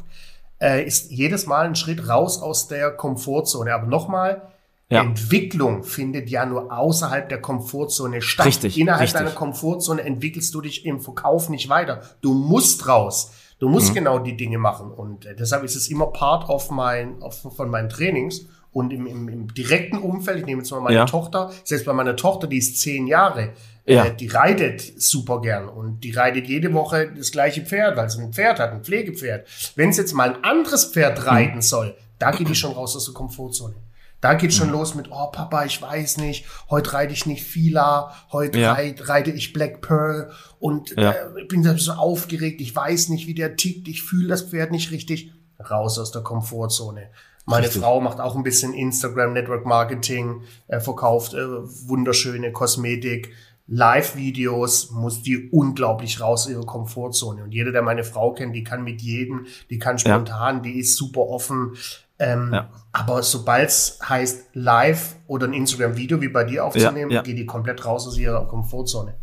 Äh, 0.62 0.86
ist 0.86 1.12
jedes 1.12 1.46
Mal 1.46 1.66
ein 1.66 1.76
Schritt 1.76 2.08
raus 2.08 2.42
aus 2.42 2.70
der 2.70 2.92
Komfortzone. 2.92 3.74
Aber 3.74 3.88
nochmal, 3.88 4.44
Ja. 4.92 5.02
Entwicklung 5.04 5.84
findet 5.84 6.30
ja 6.30 6.46
nur 6.46 6.72
außerhalb 6.72 7.30
der 7.30 7.40
Komfortzone 7.42 8.22
statt. 8.22 8.46
Richtig, 8.46 8.78
Innerhalb 8.78 9.02
richtig. 9.04 9.20
deiner 9.22 9.32
Komfortzone 9.32 10.02
entwickelst 10.04 10.54
du 10.54 10.62
dich 10.62 10.86
im 10.86 11.00
Verkauf 11.00 11.50
nicht 11.50 11.70
weiter. 11.70 12.02
Du 12.22 12.34
musst 12.34 12.88
raus. 12.88 13.32
Du 13.60 13.70
musst 13.70 13.90
Mhm. 13.92 13.94
genau 13.96 14.20
die 14.20 14.36
Dinge 14.36 14.58
machen. 14.58 14.92
Und 14.92 15.26
äh, 15.26 15.36
deshalb 15.36 15.64
ist 15.64 15.76
es 15.76 15.88
immer 15.90 16.08
part 16.08 16.50
of 16.50 16.70
mein, 16.72 17.22
of, 17.22 17.40
von 17.56 17.70
meinen 17.70 17.90
Trainings. 17.90 18.46
Und 18.74 18.94
im, 18.94 19.06
im, 19.06 19.28
im 19.28 19.54
direkten 19.54 19.98
Umfeld, 19.98 20.40
ich 20.40 20.46
nehme 20.46 20.62
jetzt 20.62 20.72
mal 20.72 20.80
meine 20.80 20.96
Ja. 20.96 21.06
Tochter, 21.06 21.52
selbst 21.66 21.86
bei 21.86 21.92
meiner 21.94 22.16
Tochter, 22.16 22.48
die 22.48 22.58
ist 22.58 22.80
zehn 22.80 23.06
Jahre, 23.06 23.50
Ja. 23.86 24.06
äh, 24.06 24.16
die 24.16 24.28
reitet 24.28 24.82
super 25.02 25.42
gern 25.42 25.68
und 25.68 26.02
die 26.06 26.12
reitet 26.12 26.48
jede 26.48 26.74
Woche 26.74 27.12
das 27.18 27.32
gleiche 27.32 27.62
Pferd, 27.64 27.98
weil 27.98 28.10
sie 28.10 28.22
ein 28.22 28.32
Pferd 28.32 28.60
hat, 28.60 28.72
ein 28.72 28.84
Pflegepferd. 28.84 29.46
Wenn 29.76 29.90
es 29.90 29.98
jetzt 29.98 30.14
mal 30.14 30.36
ein 30.36 30.44
anderes 30.44 30.88
Mhm. 30.88 30.94
Pferd 30.94 31.26
reiten 31.26 31.62
soll, 31.62 31.96
da 32.18 32.32
geht 32.32 32.48
die 32.48 32.56
schon 32.56 32.72
raus 32.72 32.96
aus 32.96 33.06
der 33.06 33.14
Komfortzone. 33.14 33.76
Da 34.22 34.36
geht 34.36 34.52
Mhm. 34.52 34.56
schon 34.56 34.70
los 34.70 34.96
mit, 34.96 35.08
oh 35.12 35.28
Papa, 35.32 35.66
ich 35.66 35.82
weiß 35.82 36.18
nicht, 36.18 36.46
heute 36.70 36.94
reite 36.94 37.12
ich 37.14 37.26
nicht 37.26 37.44
Fila, 37.44 38.14
heute 38.32 38.60
Ja. 38.60 38.74
reit, 38.74 39.10
reite 39.10 39.32
ich 39.32 39.52
Black 39.52 39.82
Pearl 39.82 40.32
und 40.60 40.92
Ja. 40.96 41.12
äh, 41.12 41.44
bin 41.50 41.64
so 41.78 41.92
aufgeregt, 41.94 42.62
ich 42.62 42.76
weiß 42.76 43.10
nicht, 43.10 43.28
wie 43.28 43.34
der 43.34 43.56
tickt, 43.56 43.88
ich 43.88 44.04
fühle 44.04 44.28
das 44.30 44.44
Pferd 44.44 44.72
nicht 44.72 44.92
richtig. 44.92 45.34
Raus 45.70 46.00
aus 46.00 46.12
der 46.12 46.22
Komfortzone. 46.24 47.10
Meine 47.46 47.66
Richtig. 47.66 47.82
Frau 47.82 48.00
macht 48.02 48.20
auch 48.20 48.36
ein 48.36 48.44
bisschen 48.44 48.74
Instagram, 48.74 49.34
Network 49.34 49.66
Marketing, 49.66 50.42
äh, 50.68 50.80
verkauft 50.80 51.34
äh, 51.34 51.40
wunderschöne 51.88 52.52
Kosmetik, 52.52 53.32
Live-Videos, 53.68 54.92
muss 54.92 55.22
die 55.22 55.50
unglaublich 55.50 56.20
raus 56.22 56.46
aus 56.46 56.50
ihrer 56.52 56.66
Komfortzone. 56.66 57.44
Und 57.44 57.52
jeder, 57.52 57.72
der 57.72 57.82
meine 57.82 58.04
Frau 58.04 58.34
kennt, 58.34 58.56
die 58.56 58.64
kann 58.64 58.84
mit 58.84 59.02
jedem, 59.02 59.46
die 59.70 59.80
kann 59.80 59.98
spontan, 60.00 60.62
die 60.64 60.80
ist 60.80 60.96
super 60.96 61.22
offen. 61.22 61.76
Ähm, 62.22 62.50
Ja. 62.54 62.70
Aber 62.94 63.24
sobald 63.24 63.70
es 63.70 64.00
heißt 64.08 64.50
Live 64.54 65.16
oder 65.28 65.48
ein 65.48 65.54
Instagram-Video 65.54 66.22
wie 66.22 66.28
bei 66.28 66.44
dir 66.44 66.66
aufzunehmen, 66.66 67.10
Ja, 67.10 67.18
ja. 67.18 67.22
geht 67.24 67.38
die 67.38 67.46
komplett 67.46 67.86
raus 67.86 68.06
aus 68.08 68.18
ihrer 68.18 68.46
Komfortzone. 68.48 69.16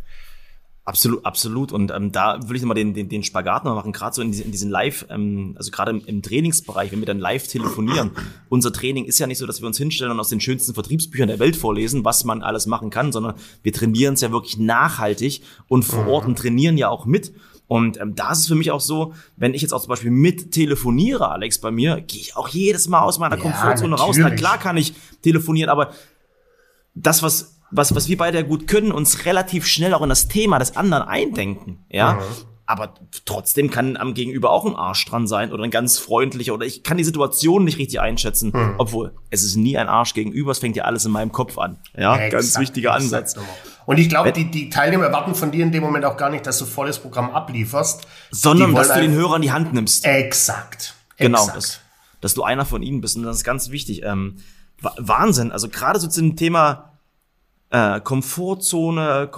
Absolut, 0.85 1.23
absolut. 1.23 1.71
Und 1.71 1.91
ähm, 1.91 2.11
da 2.11 2.39
will 2.49 2.55
ich 2.55 2.63
nochmal 2.63 2.73
den, 2.73 2.95
den, 2.95 3.09
den 3.09 3.21
Spagat 3.21 3.63
noch 3.63 3.75
machen, 3.75 3.91
gerade 3.91 4.15
so 4.15 4.23
in, 4.23 4.31
diesen- 4.31 4.45
in 4.45 4.51
diesen 4.51 4.71
Live, 4.71 5.05
ähm, 5.11 5.53
also 5.55 5.69
gerade 5.69 5.91
im, 5.91 6.03
im 6.03 6.23
Trainingsbereich, 6.23 6.91
wenn 6.91 6.97
wir 6.99 7.05
dann 7.05 7.19
live 7.19 7.47
telefonieren. 7.47 8.09
Unser 8.49 8.73
Training 8.73 9.05
ist 9.05 9.19
ja 9.19 9.27
nicht 9.27 9.37
so, 9.37 9.45
dass 9.45 9.61
wir 9.61 9.67
uns 9.67 9.77
hinstellen 9.77 10.11
und 10.11 10.19
aus 10.19 10.29
den 10.29 10.39
schönsten 10.41 10.73
Vertriebsbüchern 10.73 11.27
der 11.27 11.37
Welt 11.37 11.55
vorlesen, 11.55 12.05
was 12.05 12.23
man 12.23 12.41
alles 12.41 12.65
machen 12.65 12.89
kann, 12.89 13.11
sondern 13.11 13.35
wir 13.61 13.71
trainieren 13.71 14.15
es 14.15 14.21
ja 14.21 14.31
wirklich 14.31 14.57
nachhaltig 14.57 15.43
und 15.67 15.83
vor 15.83 16.07
Ort 16.07 16.25
und 16.25 16.39
trainieren 16.39 16.75
ja 16.75 16.89
auch 16.89 17.05
mit. 17.05 17.33
Und 17.69 18.01
ähm, 18.01 18.15
da 18.15 18.31
ist 18.31 18.39
es 18.39 18.47
für 18.47 18.55
mich 18.55 18.71
auch 18.71 18.81
so, 18.81 19.13
wenn 19.37 19.53
ich 19.53 19.61
jetzt 19.61 19.73
auch 19.73 19.79
zum 19.79 19.89
Beispiel 19.89 20.09
mit 20.09 20.51
telefoniere, 20.51 21.29
Alex, 21.29 21.59
bei 21.59 21.69
mir, 21.69 22.01
gehe 22.01 22.19
ich 22.19 22.35
auch 22.35 22.47
jedes 22.47 22.87
Mal 22.87 23.01
aus 23.01 23.19
meiner 23.19 23.37
Ja, 23.37 23.43
Komfortzone 23.43 23.95
raus. 23.95 24.17
Na 24.17 24.31
klar 24.31 24.57
kann 24.57 24.75
ich 24.75 24.95
telefonieren, 25.21 25.69
aber 25.69 25.91
das, 26.95 27.21
was, 27.21 27.59
was, 27.69 27.93
was 27.93 28.09
wir 28.09 28.17
beide 28.17 28.39
ja 28.39 28.43
gut 28.43 28.67
können, 28.67 28.91
uns 28.91 29.25
relativ 29.25 29.67
schnell 29.67 29.93
auch 29.93 30.01
in 30.01 30.09
das 30.09 30.27
Thema 30.27 30.57
des 30.57 30.75
anderen 30.77 31.03
eindenken, 31.03 31.85
ja. 31.89 32.19
aber 32.65 32.95
trotzdem 33.25 33.69
kann 33.69 33.97
am 33.97 34.15
Gegenüber 34.15 34.49
auch 34.49 34.65
ein 34.65 34.75
Arsch 34.75 35.05
dran 35.05 35.27
sein 35.27 35.51
oder 35.53 35.63
ein 35.63 35.69
ganz 35.69 35.99
freundlicher 35.99 36.55
oder 36.55 36.65
ich 36.65 36.81
kann 36.81 36.97
die 36.97 37.03
Situation 37.03 37.65
nicht 37.65 37.77
richtig 37.77 37.99
einschätzen, 37.99 38.51
hm. 38.51 38.75
obwohl 38.79 39.13
es 39.29 39.43
ist 39.43 39.57
nie 39.57 39.77
ein 39.77 39.89
Arsch 39.89 40.15
gegenüber, 40.15 40.51
es 40.51 40.57
fängt 40.57 40.75
ja 40.75 40.85
alles 40.85 41.05
in 41.05 41.11
meinem 41.11 41.31
Kopf 41.31 41.59
an. 41.59 41.77
Ja, 41.95 42.15
exakt, 42.15 42.31
ganz 42.31 42.59
wichtiger 42.59 42.95
Ansatz. 42.95 43.35
Und 43.89 43.97
ich 43.97 44.07
glaube, 44.07 44.31
die, 44.31 44.51
die 44.51 44.69
Teilnehmer 44.69 45.05
erwarten 45.05 45.33
von 45.33 45.49
dir 45.49 45.63
in 45.63 45.71
dem 45.71 45.81
Moment 45.81 46.05
auch 46.05 46.15
gar 46.15 46.29
nicht, 46.29 46.45
dass 46.45 46.59
du 46.59 46.65
volles 46.65 46.99
Programm 46.99 47.31
ablieferst. 47.31 48.05
Sondern, 48.29 48.75
dass 48.75 48.93
du 48.93 49.01
den 49.01 49.13
Hörer 49.13 49.37
in 49.37 49.41
die 49.41 49.51
Hand 49.51 49.73
nimmst. 49.73 50.05
Exakt. 50.05 50.93
Genau. 51.17 51.47
Dass, 51.47 51.79
dass 52.21 52.35
du 52.35 52.43
einer 52.43 52.65
von 52.65 52.83
ihnen 52.83 53.01
bist. 53.01 53.17
Und 53.17 53.23
das 53.23 53.37
ist 53.37 53.43
ganz 53.43 53.71
wichtig. 53.71 54.03
Ähm, 54.03 54.35
Wahnsinn. 54.79 55.51
Also 55.51 55.69
gerade 55.69 55.99
so 55.99 56.07
zum 56.07 56.35
Thema 56.35 56.99
äh, 57.71 57.99
Komfortzone. 57.99 59.31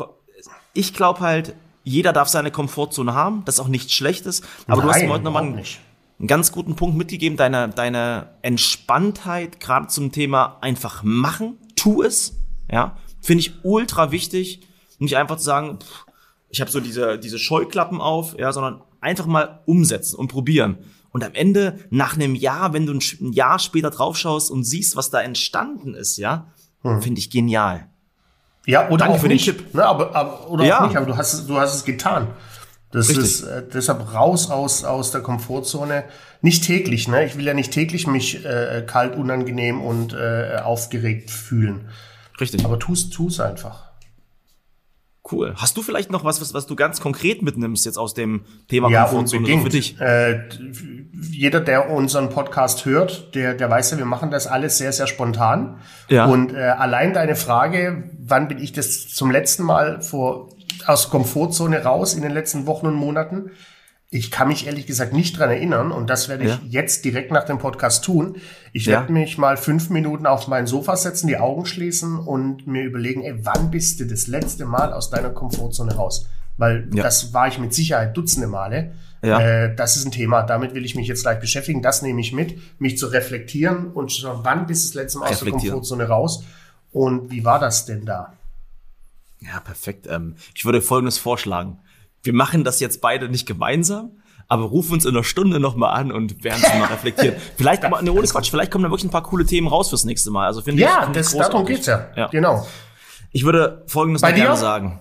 Ich 0.73 0.93
glaube 0.93 1.21
halt, 1.21 1.55
jeder 1.85 2.11
darf 2.11 2.27
seine 2.27 2.51
Komfortzone 2.51 3.13
haben. 3.13 3.43
Das 3.45 3.55
ist 3.55 3.61
auch 3.61 3.69
nichts 3.69 3.93
Schlechtes. 3.93 4.41
Aber 4.67 4.79
Nein, 4.79 4.85
du 4.85 4.93
hast 4.93 5.01
mir 5.01 5.09
heute 5.11 5.23
nochmal 5.23 5.43
einen, 5.43 5.59
einen 5.59 6.27
ganz 6.27 6.51
guten 6.51 6.75
Punkt 6.75 6.97
mitgegeben. 6.97 7.37
Deine, 7.37 7.69
deine 7.69 8.31
Entspanntheit 8.41 9.61
gerade 9.61 9.87
zum 9.87 10.11
Thema 10.11 10.57
einfach 10.59 11.03
machen. 11.03 11.57
Tu 11.77 12.03
es. 12.03 12.35
Ja. 12.69 12.97
Finde 13.21 13.41
ich 13.41 13.53
ultra 13.63 14.11
wichtig, 14.11 14.61
nicht 14.99 15.17
einfach 15.17 15.37
zu 15.37 15.43
sagen, 15.43 15.79
pff, 15.79 16.05
ich 16.49 16.61
habe 16.61 16.69
so 16.69 16.79
diese, 16.79 17.17
diese 17.17 17.39
Scheuklappen 17.39 18.01
auf, 18.01 18.37
ja, 18.37 18.51
sondern 18.51 18.81
einfach 18.99 19.25
mal 19.25 19.61
umsetzen 19.65 20.17
und 20.17 20.27
probieren. 20.27 20.77
Und 21.11 21.23
am 21.23 21.33
Ende, 21.33 21.79
nach 21.89 22.15
einem 22.15 22.35
Jahr, 22.35 22.73
wenn 22.73 22.85
du 22.85 22.93
ein 22.93 23.33
Jahr 23.33 23.59
später 23.59 23.89
draufschaust 23.89 24.49
und 24.51 24.63
siehst, 24.63 24.95
was 24.95 25.09
da 25.09 25.21
entstanden 25.21 25.93
ist, 25.93 26.17
ja, 26.17 26.47
hm. 26.83 27.01
finde 27.01 27.19
ich 27.19 27.29
genial. 27.29 27.87
Ja, 28.65 28.87
oder 28.89 28.97
Danke 28.97 29.15
auch 29.15 29.19
für 29.19 29.27
nicht, 29.27 29.47
den 29.47 29.57
Tipp. 29.57 29.73
Ne, 29.73 29.85
aber, 29.85 30.15
aber, 30.15 30.49
oder 30.49 30.65
ja. 30.65 30.81
auch 30.81 30.87
nicht, 30.87 30.97
aber 30.97 31.05
du 31.05 31.17
hast, 31.17 31.49
du 31.49 31.57
hast 31.57 31.75
es 31.75 31.83
getan. 31.83 32.27
Das 32.91 33.09
Richtig. 33.09 33.25
ist 33.25 33.41
äh, 33.43 33.63
deshalb 33.73 34.13
raus 34.13 34.49
aus, 34.49 34.83
aus 34.83 35.11
der 35.11 35.21
Komfortzone. 35.21 36.03
Nicht 36.41 36.65
täglich, 36.65 37.07
ne? 37.07 37.25
Ich 37.25 37.37
will 37.37 37.45
ja 37.45 37.53
nicht 37.53 37.71
täglich 37.71 38.05
mich 38.05 38.45
äh, 38.45 38.83
kalt, 38.85 39.15
unangenehm 39.15 39.81
und 39.81 40.13
äh, 40.13 40.57
aufgeregt 40.61 41.31
fühlen. 41.31 41.89
Richtig. 42.41 42.65
Aber 42.65 42.79
tu's, 42.79 43.09
tu's 43.09 43.39
einfach. 43.39 43.91
Cool. 45.31 45.53
Hast 45.55 45.77
du 45.77 45.83
vielleicht 45.83 46.11
noch 46.11 46.25
was, 46.25 46.41
was, 46.41 46.53
was 46.55 46.65
du 46.65 46.75
ganz 46.75 46.99
konkret 46.99 47.43
mitnimmst 47.43 47.85
jetzt 47.85 47.97
aus 47.97 48.15
dem 48.15 48.43
Thema 48.67 48.89
ja, 48.89 49.03
Komfortzone 49.03 49.61
für 49.61 49.69
dich? 49.69 50.01
Äh, 50.01 50.49
jeder, 51.29 51.61
der 51.61 51.91
unseren 51.91 52.29
Podcast 52.29 52.85
hört, 52.85 53.35
der, 53.35 53.53
der 53.53 53.69
weiß 53.69 53.91
ja, 53.91 53.97
wir 53.99 54.05
machen 54.05 54.31
das 54.31 54.47
alles 54.47 54.79
sehr, 54.79 54.91
sehr 54.91 55.05
spontan. 55.05 55.79
Ja. 56.09 56.25
Und 56.25 56.53
äh, 56.53 56.57
allein 56.57 57.13
deine 57.13 57.35
Frage, 57.35 58.09
wann 58.19 58.47
bin 58.47 58.57
ich 58.57 58.73
das 58.73 59.09
zum 59.09 59.29
letzten 59.29 59.63
Mal 59.63 60.01
vor 60.01 60.49
aus 60.87 61.11
Komfortzone 61.11 61.83
raus 61.83 62.15
in 62.15 62.23
den 62.23 62.31
letzten 62.31 62.65
Wochen 62.65 62.87
und 62.87 62.95
Monaten? 62.95 63.51
Ich 64.13 64.29
kann 64.29 64.49
mich 64.49 64.67
ehrlich 64.67 64.87
gesagt 64.87 65.13
nicht 65.13 65.39
dran 65.39 65.49
erinnern 65.49 65.93
und 65.93 66.09
das 66.09 66.27
werde 66.27 66.43
ich 66.43 66.49
ja. 66.49 66.59
jetzt 66.67 67.05
direkt 67.05 67.31
nach 67.31 67.45
dem 67.45 67.59
Podcast 67.59 68.03
tun. 68.03 68.35
Ich 68.73 68.85
ja. 68.85 68.99
werde 68.99 69.13
mich 69.13 69.37
mal 69.37 69.55
fünf 69.55 69.89
Minuten 69.89 70.25
auf 70.25 70.49
mein 70.49 70.67
Sofa 70.67 70.97
setzen, 70.97 71.27
die 71.27 71.37
Augen 71.37 71.65
schließen 71.65 72.19
und 72.19 72.67
mir 72.67 72.83
überlegen, 72.83 73.21
ey, 73.23 73.45
wann 73.45 73.71
bist 73.71 74.01
du 74.01 74.05
das 74.05 74.27
letzte 74.27 74.65
Mal 74.65 74.91
aus 74.91 75.11
deiner 75.11 75.29
Komfortzone 75.29 75.95
raus? 75.95 76.27
Weil 76.57 76.89
ja. 76.93 77.03
das 77.03 77.33
war 77.33 77.47
ich 77.47 77.57
mit 77.57 77.73
Sicherheit 77.73 78.17
dutzende 78.17 78.49
Male. 78.49 78.91
Äh, 79.21 79.75
das 79.75 79.95
ist 79.95 80.05
ein 80.05 80.11
Thema, 80.11 80.43
damit 80.43 80.73
will 80.73 80.83
ich 80.83 80.95
mich 80.95 81.07
jetzt 81.07 81.21
gleich 81.21 81.39
beschäftigen. 81.39 81.81
Das 81.81 82.01
nehme 82.01 82.19
ich 82.19 82.33
mit, 82.33 82.81
mich 82.81 82.97
zu 82.97 83.07
reflektieren 83.07 83.91
und 83.91 84.11
schauen, 84.11 84.41
wann 84.43 84.67
bist 84.67 84.83
du 84.83 84.87
das 84.89 85.03
letzte 85.03 85.19
Mal 85.19 85.29
aus 85.29 85.39
der 85.39 85.51
Komfortzone 85.51 86.07
raus 86.07 86.43
und 86.91 87.31
wie 87.31 87.45
war 87.45 87.59
das 87.59 87.85
denn 87.85 88.05
da? 88.05 88.33
Ja, 89.39 89.61
perfekt. 89.61 90.05
Ähm, 90.09 90.35
ich 90.53 90.65
würde 90.65 90.81
Folgendes 90.81 91.17
vorschlagen 91.17 91.79
wir 92.23 92.33
machen 92.33 92.63
das 92.63 92.79
jetzt 92.79 93.01
beide 93.01 93.29
nicht 93.29 93.45
gemeinsam, 93.45 94.11
aber 94.47 94.63
ruf 94.63 94.91
uns 94.91 95.05
in 95.05 95.15
einer 95.15 95.23
Stunde 95.23 95.59
nochmal 95.59 95.97
an 95.97 96.11
und 96.11 96.43
werden 96.43 96.61
es 96.61 96.73
mal 96.73 96.85
reflektieren. 96.91 97.35
Vielleicht, 97.57 97.85
aber 97.85 98.01
ne, 98.01 98.11
ohne 98.11 98.27
Quatsch, 98.27 98.49
vielleicht 98.49 98.71
kommen 98.71 98.83
da 98.83 98.89
wirklich 98.89 99.05
ein 99.05 99.11
paar 99.11 99.23
coole 99.23 99.45
Themen 99.45 99.67
raus 99.67 99.89
fürs 99.89 100.03
nächste 100.03 100.31
Mal. 100.31 100.45
Also 100.45 100.61
finde 100.61 100.81
ja, 100.81 100.99
ich, 100.99 101.03
find 101.05 101.15
das, 101.15 101.31
darum 101.31 101.65
geht's 101.65 101.85
ja. 101.85 102.09
ja. 102.15 102.27
Genau. 102.27 102.67
Ich 103.31 103.45
würde 103.45 103.83
Folgendes 103.87 104.21
Bei 104.21 104.33
gerne 104.33 104.57
sagen. 104.57 104.99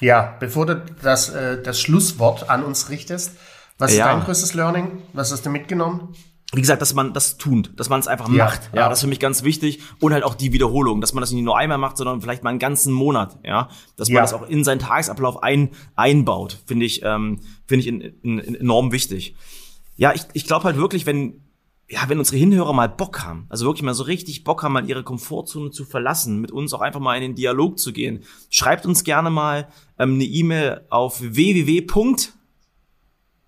Ja, 0.00 0.36
bevor 0.40 0.66
du 0.66 0.82
das, 1.02 1.28
äh, 1.30 1.62
das 1.62 1.80
Schlusswort 1.80 2.50
an 2.50 2.64
uns 2.64 2.88
richtest, 2.90 3.36
was 3.78 3.94
ja. 3.94 4.04
ist 4.04 4.12
dein 4.12 4.24
größtes 4.24 4.54
Learning? 4.54 5.02
Was 5.12 5.32
hast 5.32 5.46
du 5.46 5.50
mitgenommen? 5.50 6.14
Wie 6.52 6.62
gesagt, 6.62 6.80
dass 6.80 6.94
man 6.94 7.12
das 7.12 7.36
tut, 7.36 7.72
dass 7.76 7.90
man 7.90 8.00
es 8.00 8.08
einfach 8.08 8.28
ja, 8.30 8.44
macht. 8.44 8.70
Ja, 8.72 8.80
ja, 8.80 8.88
das 8.88 8.98
ist 8.98 9.02
für 9.02 9.08
mich 9.08 9.20
ganz 9.20 9.42
wichtig. 9.42 9.80
Und 10.00 10.14
halt 10.14 10.24
auch 10.24 10.34
die 10.34 10.52
Wiederholung, 10.52 11.02
dass 11.02 11.12
man 11.12 11.20
das 11.20 11.30
nicht 11.30 11.44
nur 11.44 11.58
einmal 11.58 11.76
macht, 11.76 11.98
sondern 11.98 12.22
vielleicht 12.22 12.42
mal 12.42 12.50
einen 12.50 12.58
ganzen 12.58 12.92
Monat, 12.92 13.38
ja. 13.44 13.68
Dass 13.96 14.08
man 14.08 14.16
ja. 14.16 14.22
das 14.22 14.32
auch 14.32 14.48
in 14.48 14.64
seinen 14.64 14.78
Tagesablauf 14.78 15.42
ein, 15.42 15.70
einbaut, 15.94 16.58
finde 16.64 16.86
ich, 16.86 17.02
ähm, 17.02 17.40
finde 17.66 17.80
ich 17.80 17.86
in, 17.86 18.00
in, 18.00 18.38
in 18.38 18.54
enorm 18.54 18.92
wichtig. 18.92 19.36
Ja, 19.96 20.14
ich, 20.14 20.22
ich 20.32 20.46
glaube 20.46 20.64
halt 20.64 20.78
wirklich, 20.78 21.04
wenn, 21.04 21.42
ja, 21.86 22.00
wenn 22.08 22.18
unsere 22.18 22.38
Hinhörer 22.38 22.72
mal 22.72 22.88
Bock 22.88 23.24
haben, 23.24 23.44
also 23.50 23.66
wirklich 23.66 23.82
mal 23.82 23.92
so 23.92 24.04
richtig 24.04 24.44
Bock 24.44 24.62
haben, 24.62 24.72
mal 24.72 24.88
ihre 24.88 25.02
Komfortzone 25.02 25.70
zu 25.70 25.84
verlassen, 25.84 26.40
mit 26.40 26.50
uns 26.50 26.72
auch 26.72 26.80
einfach 26.80 27.00
mal 27.00 27.16
in 27.16 27.22
den 27.22 27.34
Dialog 27.34 27.78
zu 27.78 27.92
gehen, 27.92 28.24
schreibt 28.48 28.86
uns 28.86 29.04
gerne 29.04 29.28
mal 29.28 29.68
ähm, 29.98 30.14
eine 30.14 30.24
E-Mail 30.24 30.86
auf 30.88 31.20
www. 31.20 31.86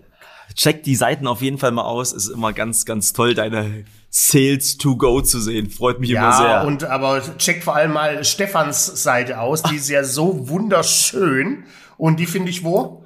Checkt 0.56 0.86
die 0.86 0.96
Seiten 0.96 1.28
auf 1.28 1.42
jeden 1.42 1.58
Fall 1.58 1.70
mal 1.70 1.84
aus. 1.84 2.12
Es 2.12 2.26
ist 2.26 2.34
immer 2.34 2.52
ganz, 2.52 2.86
ganz 2.86 3.12
toll, 3.12 3.34
deine 3.34 3.84
Sales 4.16 4.78
to 4.78 4.96
go 4.96 5.22
zu 5.22 5.40
sehen. 5.40 5.70
Freut 5.70 5.98
mich 5.98 6.10
ja, 6.10 6.20
immer 6.20 6.32
sehr. 6.36 6.46
Ja, 6.46 6.62
und 6.62 6.84
aber 6.84 7.20
checkt 7.36 7.64
vor 7.64 7.74
allem 7.74 7.94
mal 7.94 8.22
Stefans 8.22 9.02
Seite 9.02 9.40
aus. 9.40 9.64
Die 9.64 9.74
ist 9.74 9.88
ja 9.88 10.04
so 10.04 10.48
wunderschön. 10.48 11.64
Und 11.96 12.20
die 12.20 12.26
finde 12.26 12.50
ich 12.50 12.62
wo? 12.62 13.04